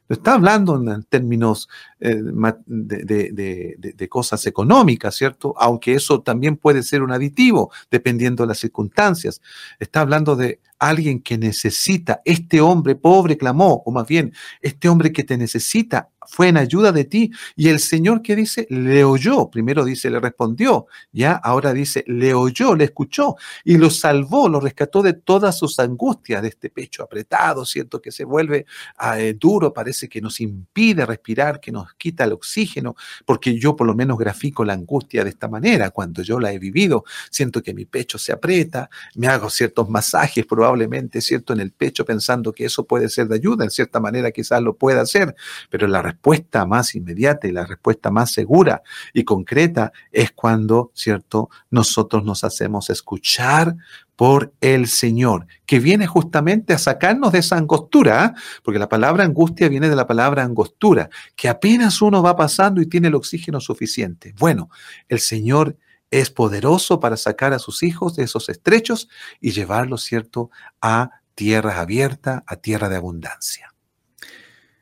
[0.08, 1.68] No está hablando en términos
[2.00, 2.20] eh,
[2.66, 5.54] de, cosas económicas, ¿cierto?
[5.56, 9.40] Aunque eso también puede ser un aditivo, dependiendo de las circunstancias.
[9.78, 15.12] Está hablando de alguien que necesita, este hombre pobre clamó, o más bien, este hombre
[15.12, 17.30] que te necesita fue en ayuda de ti.
[17.56, 19.50] Y el Señor que dice, le oyó.
[19.50, 20.86] Primero dice, le respondió.
[21.12, 25.78] Ya, ahora dice, le oyó, le escuchó y lo salvó, lo rescató de todas sus
[25.78, 28.00] angustias, de este pecho apretado, ¿cierto?
[28.00, 32.32] Que se vuelve ah, eh, duro, parece que nos impide respirar, que nos quita el
[32.32, 35.90] oxígeno, porque yo por lo menos grafico la angustia de esta manera.
[35.90, 40.46] Cuando yo la he vivido, siento que mi pecho se aprieta, me hago ciertos masajes
[40.46, 41.52] probablemente, ¿cierto?
[41.52, 44.76] En el pecho pensando que eso puede ser de ayuda, en cierta manera quizás lo
[44.76, 45.34] pueda hacer,
[45.70, 51.48] pero la respuesta más inmediata y la respuesta más segura y concreta es cuando, ¿cierto?,
[51.70, 53.76] nosotros nos hacemos escuchar
[54.14, 58.34] por el Señor, que viene justamente a sacarnos de esa angostura, ¿ah?
[58.62, 62.86] porque la palabra angustia viene de la palabra angostura, que apenas uno va pasando y
[62.86, 64.34] tiene el oxígeno suficiente.
[64.38, 64.68] Bueno,
[65.08, 65.76] el Señor
[66.10, 69.08] es poderoso para sacar a sus hijos de esos estrechos
[69.40, 73.72] y llevarlos, ¿cierto?, a tierras abiertas, a tierra de abundancia.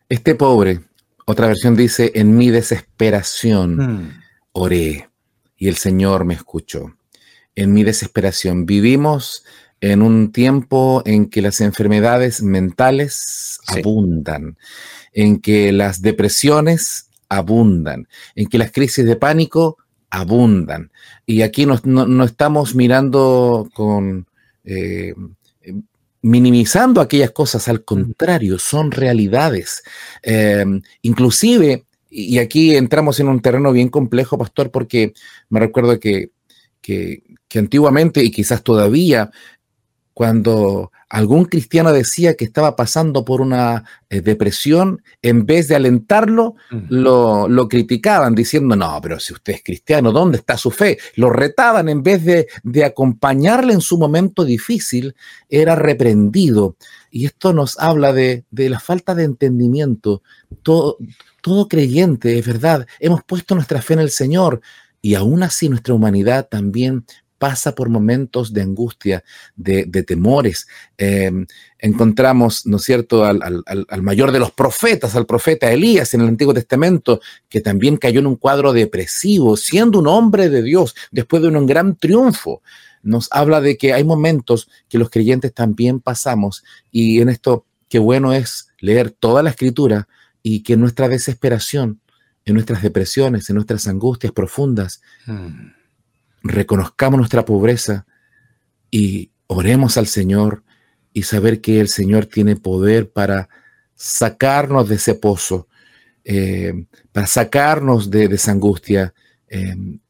[0.08, 0.89] Este pobre
[1.30, 4.22] otra versión dice, en mi desesperación hmm.
[4.52, 5.08] oré
[5.56, 6.94] y el Señor me escuchó.
[7.54, 9.44] En mi desesperación vivimos
[9.80, 14.58] en un tiempo en que las enfermedades mentales abundan,
[15.12, 19.78] en que las depresiones abundan, en que las crisis de pánico
[20.10, 20.90] abundan.
[21.26, 24.26] Y aquí no, estamos mirando con
[24.64, 25.14] eh,
[26.22, 29.82] minimizando aquellas cosas, al contrario, son realidades.
[30.22, 35.14] Em, inclusive, y aquí entramos en un terreno bien complejo, pastor, porque
[35.48, 36.30] me recuerdo que,
[36.82, 37.22] que
[37.58, 39.30] antiguamente y quizás todavía
[40.20, 46.56] cuando algún cristiano decía que estaba pasando por una eh, depresión, en vez de alentarlo,
[46.90, 50.98] lo, criticaban diciendo, no, pero si usted es cristiano, ¿dónde está su fe?
[51.14, 55.14] Lo retaban en vez de, de acompañarle en su momento difícil,
[55.48, 56.76] era reprendido.
[57.10, 60.22] Y esto nos habla de, de la falta de entendimiento.
[60.62, 60.98] Todo,
[61.40, 64.60] todo creyente, es verdad, hemos puesto nuestra fe en el Señor.
[65.00, 67.06] Y aún así nuestra humanidad también
[67.40, 69.24] pasa por momentos de angustia,
[69.56, 70.68] de, temores.
[70.98, 71.46] Em,
[71.78, 73.64] encontramos, ¿no es cierto?, al,
[74.02, 78.26] mayor de los profetas, al profeta Elías en el Antiguo Testamento, que también cayó en
[78.26, 82.60] un cuadro depresivo, siendo un hombre de Dios, después de un gran triunfo.
[83.02, 86.62] Nos habla de que hay momentos que los creyentes también pasamos
[86.92, 90.08] y en esto qué bueno es leer toda la escritura
[90.42, 92.00] y que nuestra desesperación
[92.44, 95.79] en nuestras depresiones, en nuestras angustias profundas, mm.
[96.42, 98.06] Reconozcamos nuestra pobreza
[98.90, 100.62] y oremos al Señor
[101.12, 103.48] y saber que el Señor tiene poder para
[103.94, 105.68] sacarnos de ese pozo,
[106.24, 109.12] eh, para sacarnos de, esa angustia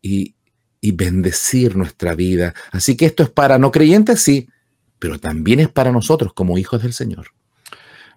[0.03, 0.35] y,
[0.81, 2.55] y bendecir nuestra vida.
[2.71, 4.49] Así que esto es para no creyentes, sí,
[4.99, 7.29] pero también es para nosotros como hijos del Señor.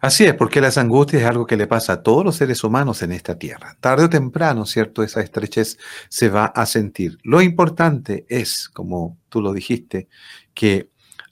[0.04, 3.02] Así es, porque las angustias es algo que le pasa a todos los seres humanos
[3.04, 3.78] en esta tierra.
[3.80, 5.02] Tarde o temprano, ¿cierto?
[5.02, 5.78] Esa estrechez
[6.10, 7.20] se va a sentir.
[7.24, 10.10] Lo importante es, como tú lo dijiste,
[10.54, 10.90] que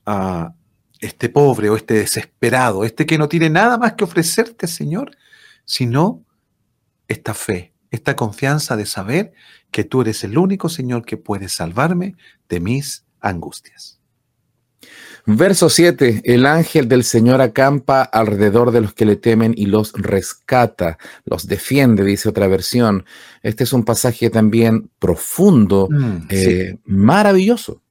[0.07, 0.53] uh,
[1.01, 5.17] este pobre o este desesperado, este que no tiene nada más que ofrecerte, Señor,
[5.65, 6.24] sino
[7.09, 9.34] esta fe, esta confianza de saber
[9.69, 12.15] que tú eres el único Señor que puede salvarme
[12.47, 14.01] de mis angustias.
[15.26, 19.93] Verso 7, el ángel del Señor acampa alrededor de los que le temen y los
[19.93, 23.05] rescata, los defiende, dice otra versión.
[23.43, 27.82] Este es un pasaje también profundo, mm, eh, maravilloso.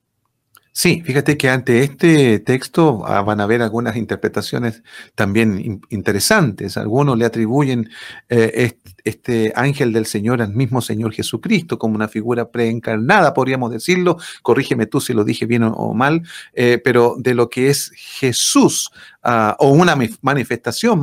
[0.73, 4.85] Sí, fíjate que ante este texto ah, van a haber algunas interpretaciones
[5.17, 6.77] también interesantes.
[6.77, 7.91] Algunos le atribuyen
[8.29, 14.19] eh, este ángel del Señor al mismo Señor Jesucristo como una figura preencarnada, podríamos decirlo.
[14.43, 18.93] Corrígeme tú si lo dije bien o, mal, eh, pero de lo que es Jesús
[19.25, 21.03] ah, o una manifestación,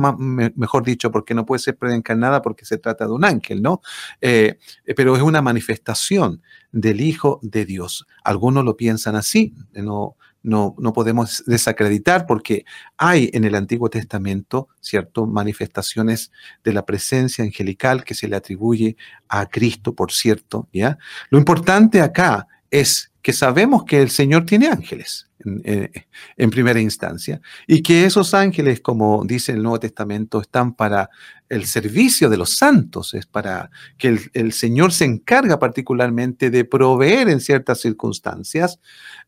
[0.56, 3.82] mejor dicho, porque no puede ser preencarnada porque se trata de un ángel, ¿no?
[4.22, 4.58] Eh,
[4.96, 6.40] pero es una manifestación
[6.72, 8.06] del Hijo de Dios.
[8.24, 12.64] Algunos lo piensan así, no, no, no, podemos desacreditar porque
[12.96, 16.30] hay en el Antiguo Testamento, ¿cierto?, manifestaciones
[16.62, 18.96] de la presencia angelical que se le atribuye
[19.28, 20.98] a Cristo, por cierto, ¿ya?
[21.30, 25.26] Lo importante acá es que sabemos que el Señor tiene ángeles.
[25.44, 31.10] En, primera instancia, y que esos ángeles, como dice el Nuevo Testamento, están para
[31.48, 37.28] el servicio de los santos, es para que el, Señor se encarga particularmente de proveer
[37.28, 38.80] en ciertas circunstancias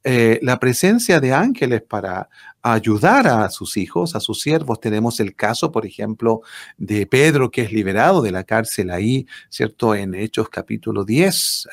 [0.03, 2.29] eh, la presencia de ángeles para
[2.63, 4.81] ayudar a sus hijos, a sus siervos.
[4.81, 6.41] Tenemos el caso, por ejemplo,
[6.77, 9.95] de Pedro, que es liberado de la cárcel ahí, ¿cierto?
[9.95, 11.69] En Hechos capítulo 10,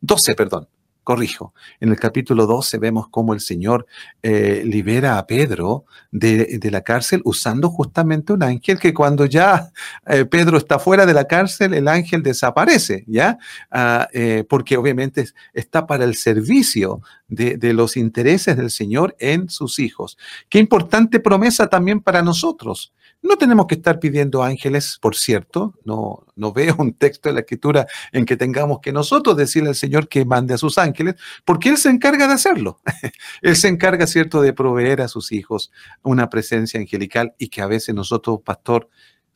[0.00, 0.68] 12, perdón,
[1.06, 3.86] corrijo, en el capítulo 12 vemos cómo el Señor
[4.24, 9.70] eh, libera a Pedro de, la cárcel usando justamente un ángel que cuando ya
[10.08, 13.38] eh, Pedro está fuera de la cárcel, el ángel desaparece, ¿ya?
[13.70, 19.48] Ah, eh, porque obviamente está para el servicio de, de, los intereses del Señor en
[19.48, 20.18] sus hijos.
[20.48, 22.92] Qué importante promesa también para nosotros.
[23.22, 27.40] No tenemos que estar pidiendo ángeles, por cierto, no, no veo un texto de la
[27.40, 31.70] escritura en que tengamos que nosotros decirle al Señor que mande a sus ángeles, porque
[31.70, 32.80] Él se encarga de hacerlo.
[33.42, 37.66] Él se encarga, cierto, de proveer a sus hijos una presencia angelical y que a
[37.66, 38.88] veces nosotros, pastor,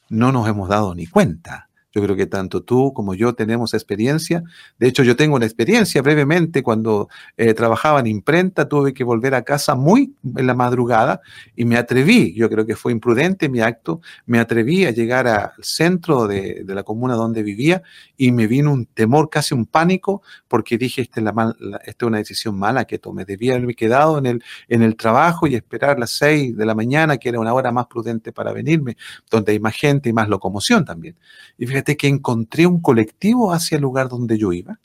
[0.08, 1.69] no nos hemos dado ni cuenta.
[1.92, 4.44] Yo creo que tanto tú como yo tenemos experiencia.
[4.78, 9.34] De hecho, yo tengo una experiencia brevemente cuando eh, trabajaba en imprenta, tuve que volver
[9.34, 11.20] a casa muy en la madrugada
[11.56, 15.50] y me atreví, yo creo que fue imprudente mi acto, me atreví a llegar al
[15.62, 17.82] centro de, la comuna donde vivía
[18.16, 22.06] y me vino un temor, casi un pánico, porque dije, esta es, la esta es
[22.06, 23.24] una decisión mala que tomé.
[23.24, 27.18] Debía haberme quedado en el, en el trabajo y esperar las seis de la mañana,
[27.18, 28.96] que era una hora más prudente para venirme,
[29.28, 31.16] donde hay más gente y más locomoción también.
[31.58, 34.78] Y fíjate que encontré un colectivo hacia el lugar donde yo iba.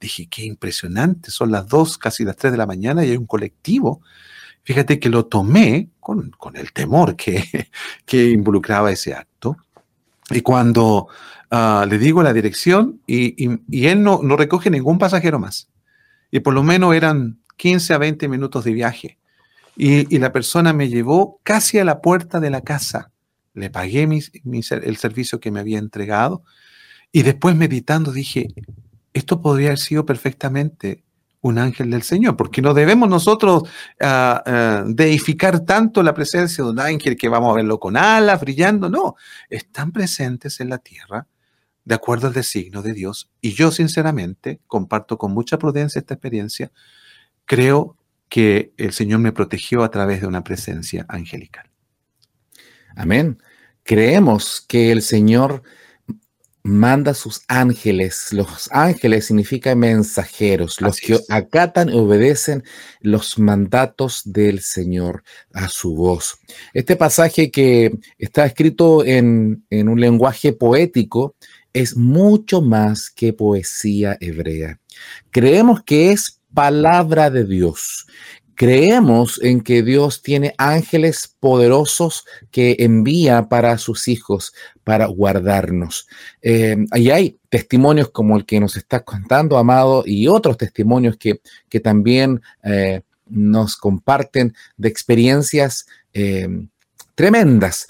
[0.00, 3.26] Dije, qué impresionante, son las dos, casi las tres de la mañana y hay un
[3.26, 4.00] colectivo.
[4.62, 7.68] Fíjate que lo tomé con, el temor que,
[8.06, 9.56] que, involucraba ese acto.
[10.30, 11.08] Y cuando
[11.50, 15.68] ah, le digo la dirección y, él no, no recoge ningún pasajero más.
[16.30, 19.18] Y por lo menos eran 15 a 20 minutos de viaje.
[19.76, 23.10] Y, y, la persona me llevó casi a la puerta de la casa
[23.54, 24.08] le pagué
[24.44, 26.42] el servicio que me había entregado
[27.12, 28.48] y después meditando dije,
[29.12, 31.02] esto podría haber sido perfectamente
[31.42, 33.62] un ángel del Señor, porque no debemos nosotros
[34.00, 38.40] ah, ah, deificar tanto la presencia de un ángel que vamos a verlo con alas
[38.40, 39.16] brillando, no,
[39.48, 41.26] están presentes en la tierra
[41.84, 43.30] de acuerdo al designo de Dios.
[43.40, 46.70] Y yo sinceramente comparto con mucha prudencia esta experiencia,
[47.46, 47.96] creo
[48.28, 51.69] que el Señor me protegió a través de una presencia angelical.
[53.00, 53.38] Amén.
[53.82, 55.62] Creemos que el Señor
[56.62, 58.30] manda sus ángeles.
[58.30, 62.62] Los ángeles significan mensajeros, los que acatan y obedecen
[63.00, 65.22] los mandatos del Señor
[65.54, 66.40] a su voz.
[66.74, 71.36] Este pasaje que está escrito en, en un lenguaje poético
[71.72, 74.78] es mucho más que poesía hebrea.
[75.30, 78.06] Creemos que es palabra de Dios
[78.60, 84.52] creemos en que Dios tiene ángeles poderosos que envía para sus hijos,
[84.84, 86.06] para guardarnos.
[86.42, 91.40] Eh, y hay testimonios como el que nos está contando, Amado, y otros testimonios que,
[91.70, 93.00] que también eh,
[93.30, 96.46] nos comparten de experiencias eh,
[97.14, 97.86] tremendas.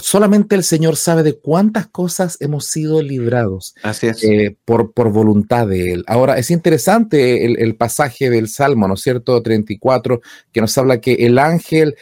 [0.00, 3.74] Solamente el Señor sabe de cuántas cosas hemos sido librados
[4.64, 6.04] por, por, voluntad de Él.
[6.06, 9.42] Ahora, es interesante el, pasaje del Salmo, ¿no es cierto?
[9.42, 10.20] 34,
[10.52, 11.96] que nos habla que el ángel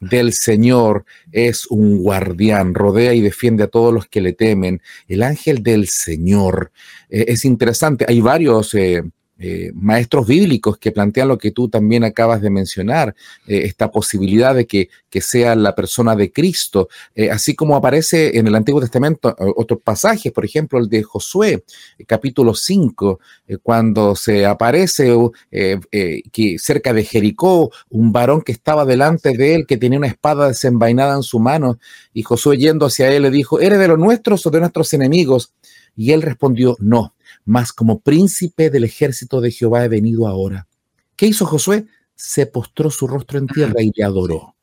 [0.00, 4.80] del Señor es un guardián, rodea y defiende a todos los que le temen.
[5.08, 6.72] El ángel del Señor
[7.08, 8.04] eh, es interesante.
[8.08, 9.02] Hay varios eh,
[9.40, 13.14] eh, maestros bíblicos que plantean lo que tú también acabas de mencionar,
[13.46, 18.36] eh, esta posibilidad de que, que, sea la persona de Cristo, eh, así como aparece
[18.36, 21.62] en el Antiguo Testamento otros pasajes, por ejemplo, el de Josué,
[22.04, 23.20] capítulo 5,
[23.62, 25.14] cuando se aparece
[25.50, 30.48] que cerca de Jericó, un varón que estaba delante de él, que tenía una espada
[30.48, 31.78] desenvainada en su mano,
[32.12, 35.52] y Josué yendo hacia él le dijo, ¿eres de los nuestros o de nuestros enemigos?
[35.94, 37.14] Y él respondió, no
[37.48, 40.68] mas como príncipe del ejército de Jehová he venido ahora.
[41.16, 41.86] ¿Qué hizo Josué?
[42.14, 44.54] Se postró su rostro en tierra y le adoró.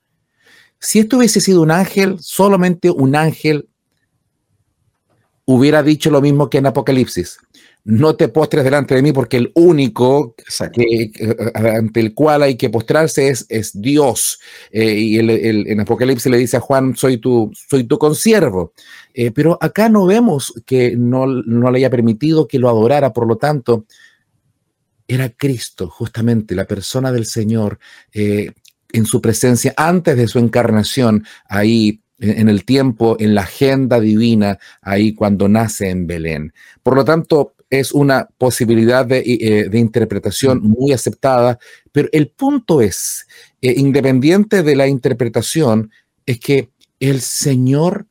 [0.79, 3.67] Si esto hubiese sido un ángel, solamente un ángel
[5.45, 7.39] hubiera dicho lo mismo que en Apocalipsis.
[7.87, 11.11] No te postres delante de mí porque el único que,
[11.53, 14.39] ante el cual hay que postrarse es, es Dios.
[14.71, 15.29] Eh, y el,
[15.67, 18.73] en Apocalipsis le dice a Juan, soy tu, soy tu consiervo.
[19.13, 23.27] Eh, pero acá no vemos que no, no le haya permitido que lo adorara, por
[23.27, 23.85] lo tanto,
[25.07, 27.77] era Cristo, justamente la persona del Señor,
[28.11, 28.51] eh,
[28.93, 34.57] en su presencia antes de su encarnación, ahí en el tiempo, en la agenda divina,
[34.81, 36.53] ahí cuando nace en Belén.
[36.81, 40.67] Por lo tanto, es una posibilidad de, eh, interpretación mm.
[40.67, 41.59] muy aceptada,
[41.91, 43.27] pero el punto es,
[43.61, 45.91] eh, independiente de la interpretación,
[46.25, 46.69] es que
[46.99, 48.07] el Señor,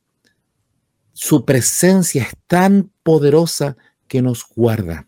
[1.13, 5.07] su presencia es tan poderosa que nos guarda,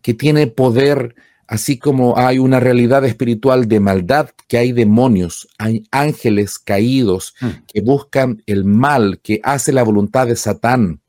[0.00, 1.14] que tiene poder
[1.52, 7.48] Así como hay una realidad espiritual de maldad, que hay demonios, hay ángeles caídos hmm.
[7.70, 11.01] que buscan el mal, que hace la voluntad de Satán.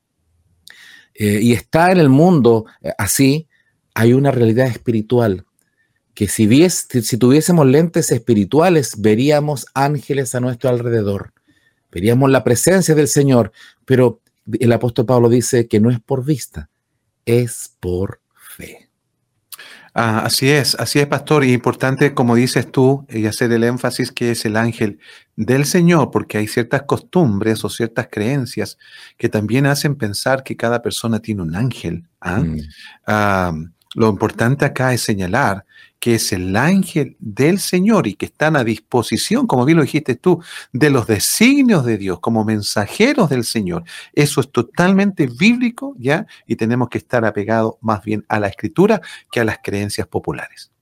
[1.15, 3.47] Eh, y está en el mundo eh, así,
[3.93, 5.45] hay una realidad espiritual
[6.13, 11.33] que si, si tuviésemos lentes espirituales, veríamos ángeles a nuestro alrededor,
[11.91, 13.51] veríamos la presencia del Señor,
[13.85, 14.19] pero
[14.59, 16.69] el apóstol Pablo dice que no es por vista,
[17.25, 18.19] es por.
[19.95, 21.43] Ah, así es, así es, pastor.
[21.43, 24.99] Y importante, como dices tú, y hacer el énfasis que es el ángel
[25.35, 28.79] del Señor, porque hay ciertas costumbres o ciertas creencias
[29.17, 32.07] que también hacen pensar que cada persona tiene un ángel.
[32.21, 32.39] ¿ah?
[32.39, 32.59] Mm.
[33.05, 33.53] Ah,
[33.95, 35.65] lo importante acá es señalar
[36.03, 40.15] que es el ángel del Señor y que están a disposición, como bien lo dijiste
[40.15, 40.43] tú,
[40.73, 43.85] de los designios de Dios como mensajeros del Señor.
[44.11, 46.27] Eso es totalmente bíblico, ¿ya?
[46.45, 48.99] Y tenemos que estar apegados más bien a la escritura
[49.31, 50.73] que a las creencias populares.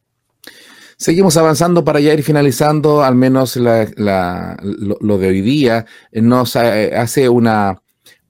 [0.98, 5.86] Seguimos avanzando para ya ir finalizando, al menos lo, de hoy día.
[6.14, 7.80] Nos eh, hace una,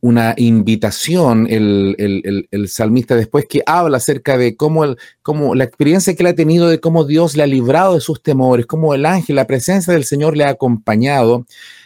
[0.02, 6.24] una invitación el, salmista después que habla acerca de cómo, el, cómo la experiencia que
[6.24, 9.36] él ha tenido, de cómo Dios le ha librado de sus temores, cómo el ángel,
[9.36, 11.46] la presencia del Señor le ha acompañado.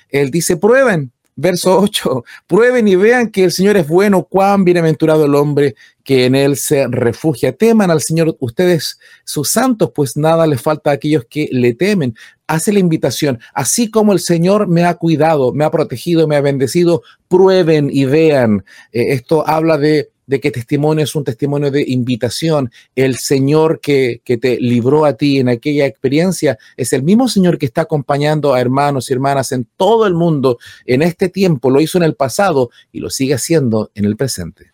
[0.10, 5.26] Él dice, prueben, verso 8, prueben y vean que el Señor es bueno, cuán bienaventurado
[5.26, 7.52] el hombre que en él se refugia.
[7.52, 12.16] Teman al Señor ustedes, sus santos, pues nada les falta a aquellos que le temen.
[12.48, 16.42] Hace la invitación, así como el Señor me ha cuidado, me ha protegido, me ha
[16.42, 18.64] bendecido, prueben y vean.
[18.92, 22.72] Eh, esto habla de que testimonio es un testimonio de invitación.
[22.96, 27.66] El Señor que, te libró a ti en aquella experiencia es el mismo Señor que
[27.66, 31.70] está acompañando a hermanos y hermanas en todo el mundo en este tiempo.
[31.70, 34.72] Lo hizo en el pasado y lo sigue haciendo en el presente.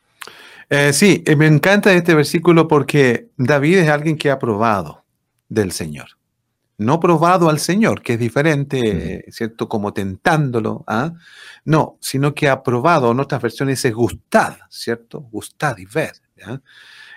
[0.69, 5.03] Eh, sí, eh, me encanta este versículo porque David es alguien que ha probado
[5.49, 6.20] del Señor
[6.81, 9.69] no probado al Señor, que es diferente, ¿cierto?
[9.69, 11.13] Como tentándolo, ¿ah?
[11.63, 15.21] No, sino que ha probado, en otras versiones es gustad, ¿cierto?
[15.31, 16.13] Gustad y ver.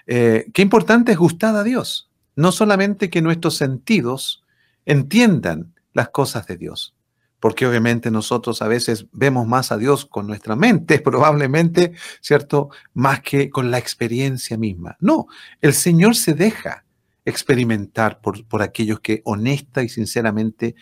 [0.07, 2.11] Eh, qué importante es gustar a Dios.
[2.37, 4.45] No solamente que nuestros sentidos
[4.85, 6.95] entiendan las cosas de Dios,
[7.41, 12.69] porque obviamente nosotros a veces vemos más a Dios con nuestra mente, probablemente, ¿cierto?
[12.93, 14.97] Más que con la experiencia misma.
[15.01, 15.27] No,
[15.61, 16.85] el Señor se deja
[17.25, 20.75] experimentar por, por aquellos que honesta y sinceramente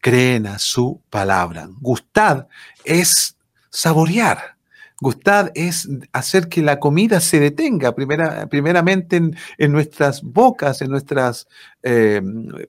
[0.00, 1.68] creen a su palabra.
[1.80, 2.48] Gustar
[2.84, 3.36] es
[3.70, 4.58] saborear,
[5.00, 11.46] Gustad es hacer que la comida se detenga, primera, primeramente en, nuestras bocas, en nuestras
[11.84, 12.20] eh,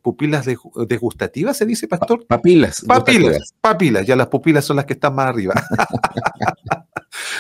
[0.04, 0.46] pupilas
[0.88, 2.28] degustativas, ¿se dice, pastor?
[2.28, 2.84] Papilas.
[2.86, 5.56] Papilas, papilas, ya las pupilas son las que están más arriba.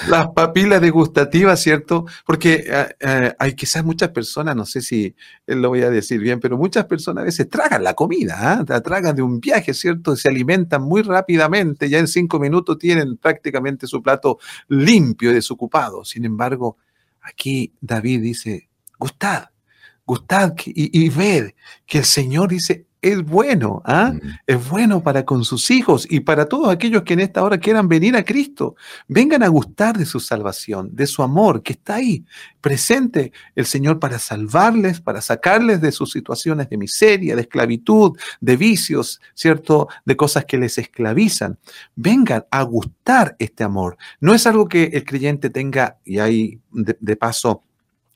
[0.07, 2.05] las papilas degustativas, ¿cierto?
[2.25, 6.39] Porque eh, eh, hay quizás muchas personas, no sé si lo voy a decir bien,
[6.39, 8.65] pero muchas personas a veces tragan la comida, ¿ah?
[8.67, 10.15] la tragan de un viaje, ¿cierto?
[10.15, 16.05] Se alimentan muy rápidamente, ya en cinco minutos tienen prácticamente su plato limpio y desocupado.
[16.05, 16.77] Sin embargo,
[17.21, 19.49] aquí David dice, gustad,
[20.05, 21.51] gustad y, y ved
[21.85, 24.11] que el Señor dice, es bueno, ¿ah?
[24.13, 24.19] Mm.
[24.45, 27.87] es bueno para con sus hijos y para todos aquellos que en esta hora quieran
[27.87, 28.75] venir a Cristo.
[29.07, 32.25] Vengan a gustar de su salvación, de su amor que está ahí,
[32.59, 38.57] presente el Señor para salvarles, para sacarles de sus situaciones de miseria, de esclavitud, de
[38.57, 39.87] vicios, ¿cierto?
[40.05, 41.57] De cosas que les esclavizan.
[41.95, 43.97] Vengan a gustar este amor.
[44.19, 47.63] No es algo que el creyente tenga, y ahí de, de paso,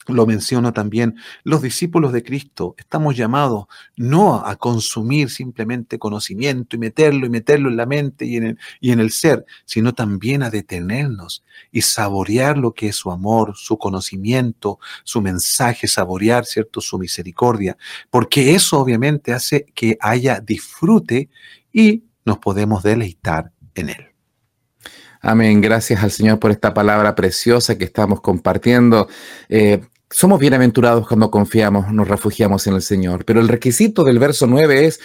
[0.08, 6.80] lo menciono también, los discípulos de Cristo estamos llamados no a consumir simplemente conocimiento y
[6.80, 10.43] meterlo y meterlo en la mente y en el, y en el ser, sino también
[10.43, 16.82] a detenernos y saborear lo que es su amor, su conocimiento, su mensaje, saborear, ¿cierto?,
[16.82, 17.78] su misericordia,
[18.10, 21.30] porque eso obviamente hace que haya disfrute
[21.72, 24.14] y nos podemos deleitar en él.
[25.26, 25.62] Amén.
[25.62, 29.08] Gracias al Señor por esta palabra preciosa que estamos compartiendo.
[29.47, 29.82] Eh,
[30.14, 34.86] somos bienaventurados cuando confiamos, nos refugiamos en el Señor, pero el requisito del verso 9
[34.86, 34.99] es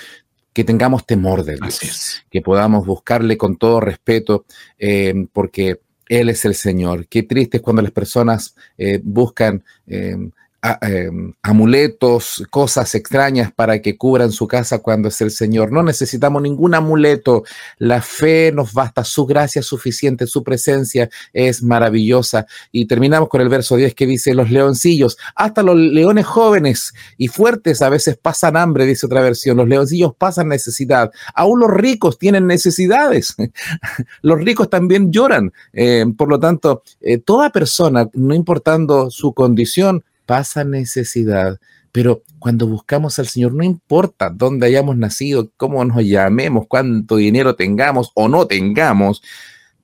[0.53, 4.45] que tengamos temor de Dios, que podamos buscarle con todo respeto,
[4.79, 7.07] eh, porque Él es el Señor.
[7.07, 10.17] Qué triste es cuando las personas eh, buscan eh,
[10.61, 15.71] Em, amuletos, cosas extrañas para que cubran su casa cuando es el Señor.
[15.71, 17.45] No necesitamos ningún amuleto.
[17.79, 22.47] La fe nos basta, su gracia es suficiente, su presencia es maravillosa.
[22.73, 27.29] Y terminamos con el verso 10 que dice, los leoncillos, hasta los leones jóvenes y
[27.29, 29.59] fuertes a veces pasan hambre, dice otra versión.
[29.59, 31.13] Los leoncillos pasan necesidad.
[31.37, 33.37] Aún los ricos tienen necesidades.
[34.23, 35.53] los ricos también lloran.
[35.73, 41.59] Eh, por lo tanto, eh, toda persona, no importando su condición, pasa necesidad,
[41.91, 47.57] pero cuando buscamos al Señor, no importa dónde hayamos nacido, cómo nos llamemos, cuánto dinero
[47.57, 49.23] tengamos o no tengamos,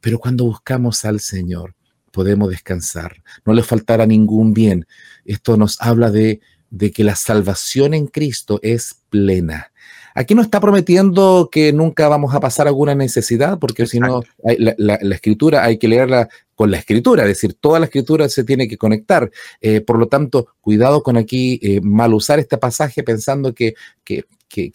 [0.03, 1.75] pero cuando buscamos al Señor,
[2.11, 4.87] podemos descansar, no le faltará ningún bien.
[5.25, 9.73] Esto nos habla de, de que la salvación en Cristo es plena.
[10.15, 14.95] Aquí no está prometiendo que nunca vamos a pasar alguna necesidad, porque si no, la,
[14.97, 18.79] escritura hay que leerla con la escritura, es decir, toda la escritura se tiene que
[18.79, 19.31] conectar.
[19.61, 23.75] Eh, por lo tanto, cuidado con aquí eh, mal usar este pasaje pensando que,
[24.05, 24.25] que,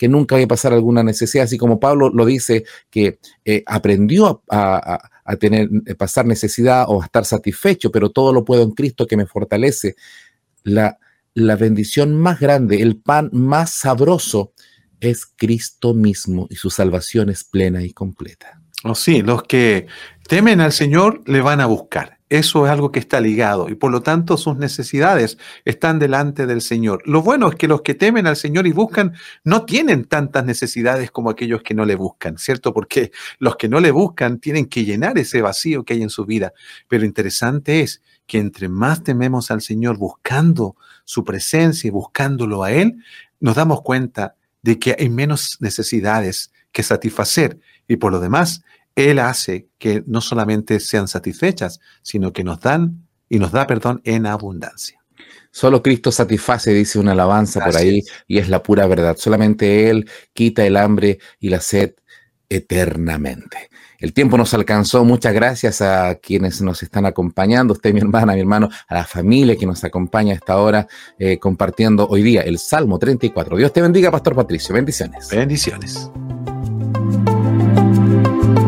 [0.10, 5.10] nunca va a pasar alguna necesidad, así como Pablo lo dice, que eh, aprendió a,
[5.24, 9.16] a, tener, pasar necesidad o a estar satisfecho, pero todo lo puedo en Cristo que
[9.16, 9.96] me fortalece.
[10.64, 10.98] La,
[11.34, 14.52] la bendición más grande, el pan más sabroso
[15.00, 18.62] es Cristo mismo y su salvación es plena y completa.
[18.84, 19.88] Oh, sí, los que
[20.28, 22.20] temen al Señor le van a buscar.
[22.30, 26.62] Eso es algo que está ligado y por lo tanto sus necesidades están delante del
[26.62, 27.02] Señor.
[27.06, 29.14] Lo bueno es que los que temen al Señor y buscan
[29.44, 32.72] no tienen tantas necesidades como aquellos que no le buscan, ¿cierto?
[32.72, 36.26] Porque los que no le buscan tienen que llenar ese vacío que hay en su
[36.26, 36.54] vida.
[36.88, 40.76] Pero interesante es que entre más tememos al Señor buscando
[41.06, 43.04] su presencia y buscándolo a Él,
[43.40, 47.60] nos damos cuenta de que hay menos necesidades que satisfacer
[47.90, 48.62] y por lo demás,
[48.96, 54.00] Él hace que no solamente sean satisfechas, sino que nos dan y nos da perdón
[54.06, 55.04] en abundancia.
[55.52, 59.18] Solo Cristo satisface, dice una alabanza por ahí, y es la pura verdad.
[59.18, 61.96] Solamente Él quita el hambre y la sed
[62.48, 63.70] eternamente.
[64.00, 65.04] El tiempo nos alcanzó.
[65.04, 69.56] Muchas gracias a quienes nos están acompañando, usted, mi hermana, mi hermano, a la familia
[69.56, 70.88] que nos acompaña a esta hora
[71.18, 73.58] eh, compartiendo hoy día el Salmo 34.
[73.58, 74.74] Dios te bendiga, Pastor Patricio.
[74.74, 75.30] Bendiciones.
[75.30, 76.10] Bendiciones.
[78.22, 78.59] Thank you.